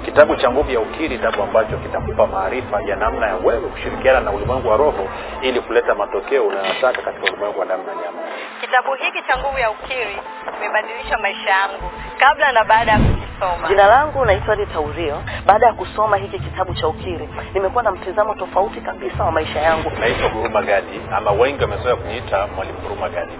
Kitabu 0.05 0.35
cha 0.35 0.51
nguvu 0.51 0.71
ya 0.71 0.79
ukiri 0.79 1.17
kitabu 1.17 1.43
ambacho 1.43 1.77
kitakupa 1.77 2.27
maarifa 2.27 2.81
ya 2.81 2.95
namna 2.95 3.27
ya 3.27 3.35
wewe 3.35 3.61
kushirikiana 3.69 4.19
na 4.19 4.31
ulimwengu 4.31 4.67
wa 4.69 4.77
roho 4.77 5.07
ili 5.41 5.59
kuleta 5.61 5.95
matokeo 6.13 6.47
unayotaka 6.47 7.01
katika 7.01 7.23
ulimwengu 7.31 7.59
wa 7.59 7.65
damu 7.65 7.83
na 7.83 7.95
nyama 7.95 8.19
kitabu 8.61 8.93
hiki 8.93 9.21
cha 9.27 9.37
nguvu 9.37 9.57
ya 9.57 9.71
ukiri 9.71 10.17
kimebadilisha 10.53 11.17
maisha 11.17 11.49
yangu 11.49 11.91
kabla 12.19 12.51
na 12.51 12.63
baada 12.63 12.91
ya 12.91 12.97
kukisoma. 12.99 13.67
Jina 13.67 13.87
langu 13.87 14.25
naitwa 14.25 14.55
rita 14.55 14.79
urio. 14.79 15.23
Baada 15.45 15.65
ya 15.67 15.73
kusoma 15.73 16.17
hiki 16.17 16.39
kitabu 16.39 16.73
cha 16.73 16.87
ukiri 16.87 17.29
nimekuwa 17.53 17.83
na 17.83 17.91
mtizamo 17.91 18.35
tofauti 18.35 18.81
kabisa 18.81 19.23
wa 19.23 19.31
maisha 19.31 19.59
yangu. 19.59 19.91
Naitwa 19.99 20.29
huruma 20.29 20.61
gadi 20.61 21.01
ama 21.15 21.31
wengi 21.31 21.61
wamezoea 21.61 21.95
kuniita 21.95 22.47
mwalimu 22.47 22.79
huruma 22.79 23.09
gadi 23.09 23.31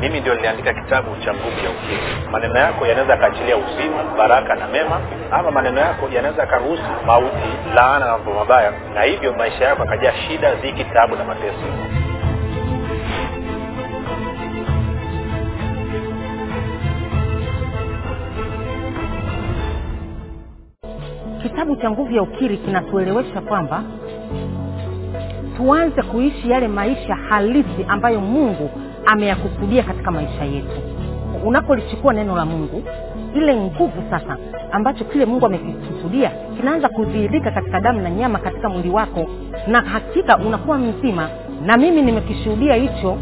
mimi 0.00 0.20
ndio 0.20 0.34
niliandika 0.34 0.72
kitabu 0.74 1.16
cha 1.24 1.34
nguvu 1.34 1.58
ya 1.64 1.70
ukiri 1.70 2.30
maneno 2.32 2.58
yako 2.58 2.86
yanaweza 2.86 3.12
yakaachilia 3.12 3.56
uzima 3.56 4.02
baraka 4.18 4.54
na 4.54 4.68
mema 4.68 5.00
ama 5.30 5.50
maneno 5.50 5.80
yako 5.80 6.08
yanaweza 6.12 6.40
yakaruhusu 6.42 6.82
mauti 7.06 7.48
laana 7.74 8.06
na 8.06 8.12
mambo 8.12 8.32
mabaya 8.34 8.72
na 8.94 9.02
hivyo 9.02 9.32
maisha 9.32 9.64
yako 9.64 9.82
akajaa 9.82 10.12
shida 10.28 10.54
dhiki 10.54 10.84
taabu 10.84 11.16
na 11.16 11.24
mateso. 11.24 11.66
Kitabu 21.42 21.76
cha 21.76 21.90
nguvu 21.90 22.12
ya 22.14 22.22
ukiri 22.22 22.56
kinatuelewesha 22.56 23.40
kwamba 23.40 23.82
tuanze 25.56 26.02
kuishi 26.02 26.50
yale 26.50 26.68
maisha 26.68 27.14
halisi 27.14 27.84
ambayo 27.88 28.20
mungu 28.20 28.70
ameyakusudia 29.06 29.82
katika 29.82 30.10
maisha 30.10 30.44
yetu. 30.44 30.76
Unapolichukua 31.44 32.12
neno 32.12 32.36
la 32.36 32.44
mungu 32.44 32.82
ile 33.34 33.56
nguvu 33.56 34.02
sasa 34.10 34.36
ambacho 34.72 35.04
kile 35.04 35.24
mungu 35.26 35.46
amekikusudia 35.46 36.30
kinaanza 36.56 36.88
kudhihirika 36.88 37.50
katika 37.50 37.80
damu 37.80 38.00
na 38.00 38.10
nyama 38.10 38.38
katika 38.38 38.68
mwili 38.68 38.90
wako 38.90 39.26
na 39.66 39.80
hakika 39.80 40.36
unakuwa 40.38 40.78
mzima. 40.78 41.28
Na 41.66 41.76
mimi 41.76 42.02
nimekishuhudia 42.02 42.74
hicho 42.74 43.18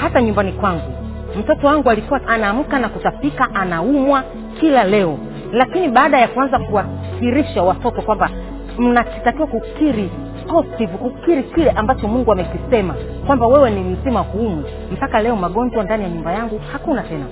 hata 0.00 0.22
nyumbani 0.22 0.52
kwangu. 0.52 0.92
Mtoto 1.38 1.66
wangu 1.66 1.90
alikuwa 1.90 2.26
anaamka 2.28 2.78
na 2.78 2.88
kutapika 2.88 3.54
anaumwa 3.54 4.22
kila 4.60 4.84
leo. 4.84 5.18
Lakini 5.52 5.88
baada 5.88 6.18
ya 6.18 6.28
kuanza 6.28 6.58
kuwakirisha 6.58 7.62
watoto 7.62 8.02
kwamba 8.02 8.30
mnatakiwa 8.78 9.46
kukiri 9.46 10.10
positive 10.42 10.98
kukiri 10.98 11.42
kile 11.42 11.70
ambacho 11.70 12.08
mungu 12.08 12.32
amekisema 12.32 12.94
kwamba 13.26 13.46
wewe 13.46 13.70
ni 13.70 13.80
mzima 13.80 14.20
huumu 14.20 14.64
mpaka 14.92 15.22
leo 15.22 15.36
magonjwa 15.36 15.84
ndani 15.84 16.02
ya 16.02 16.08
nyumba 16.10 16.32
yangu 16.32 16.60
hakuna 16.72 17.02
tena 17.02 17.26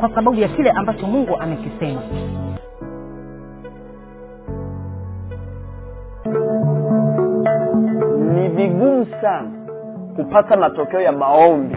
kwa 0.00 0.08
sababu 0.08 0.34
ya 0.40 0.48
kile 0.48 0.70
ambacho 0.70 1.06
mungu 1.06 1.36
amekisema. 1.40 2.00
Ni 8.34 8.48
vigumu 8.48 9.06
sana 9.20 9.50
kupata 10.16 10.56
matokeo 10.56 11.00
ya 11.00 11.12
maombi 11.12 11.76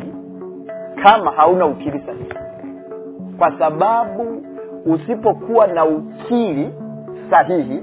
kama 1.03 1.31
hauna 1.31 1.65
ukiri 1.65 2.01
sahihi. 2.05 2.33
Kwa 3.37 3.59
sababu 3.59 4.43
usipokuwa 4.85 5.67
na 5.67 5.85
ukiri 5.85 6.69
sahihi 7.29 7.79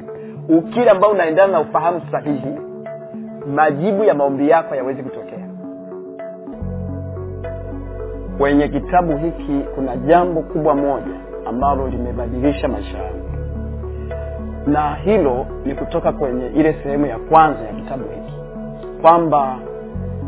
ukiri 0.48 0.88
ambao 0.88 1.10
unaendana 1.10 1.52
na 1.52 1.60
ufahamu 1.60 2.02
sahihi 2.12 2.54
majibu 3.54 4.04
ya 4.04 4.14
maombi 4.14 4.48
yako 4.48 4.74
yawezi 4.74 5.02
kutokea. 5.02 5.48
Kwenye 8.38 8.68
kitabu 8.68 9.16
hiki 9.16 9.60
kuna 9.74 9.96
jambo 9.96 10.40
kubwa 10.42 10.74
moja 10.74 11.14
ambalo 11.46 11.88
limebadilisha 11.88 12.68
maisha 12.68 12.98
yangu. 12.98 13.28
Na 14.66 14.94
hilo 14.94 15.46
ni 15.64 15.74
kutoka 15.74 16.12
kwenye 16.12 16.46
ile 16.46 16.72
sehemu 16.82 17.06
ya 17.06 17.18
kwanza 17.18 17.60
ya 17.60 17.72
kitabu 17.72 18.04
hiki 18.04 18.32
kwamba 19.02 19.56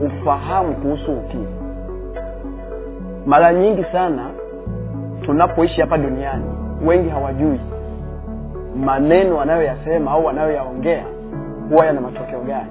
ufahamu 0.06 0.74
kuhusu 0.74 1.12
ukiri 1.12 1.48
mara 3.26 3.52
nyingi 3.52 3.84
sana 3.92 4.30
tunapoishi 5.22 5.80
hapa 5.80 5.98
duniani 5.98 6.44
wengi 6.86 7.08
hawajui 7.08 7.60
maneno 8.76 9.36
wanayoyasema 9.36 10.10
au 10.10 10.24
wanayoyaongea 10.24 11.04
huwa 11.70 11.86
yana 11.86 12.00
matokeo 12.00 12.40
gani 12.40 12.70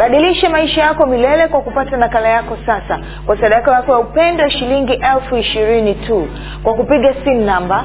badilisha 0.00 0.50
maisha 0.50 0.80
yako 0.80 1.06
milele 1.06 1.48
kwa 1.48 1.60
kupata 1.60 1.96
nakala 1.96 2.28
yako 2.28 2.58
sasa. 2.66 2.98
Kwa 3.26 3.40
sadaka 3.40 3.72
yako 3.72 3.92
ya 3.92 3.98
upendo 3.98 4.48
shilingi 4.48 4.92
elfu 4.92 5.36
ishirini 5.36 5.94
tu. 5.94 6.28
Kwa 6.62 6.74
kupiga 6.74 7.14
simu 7.24 7.40
namba 7.40 7.84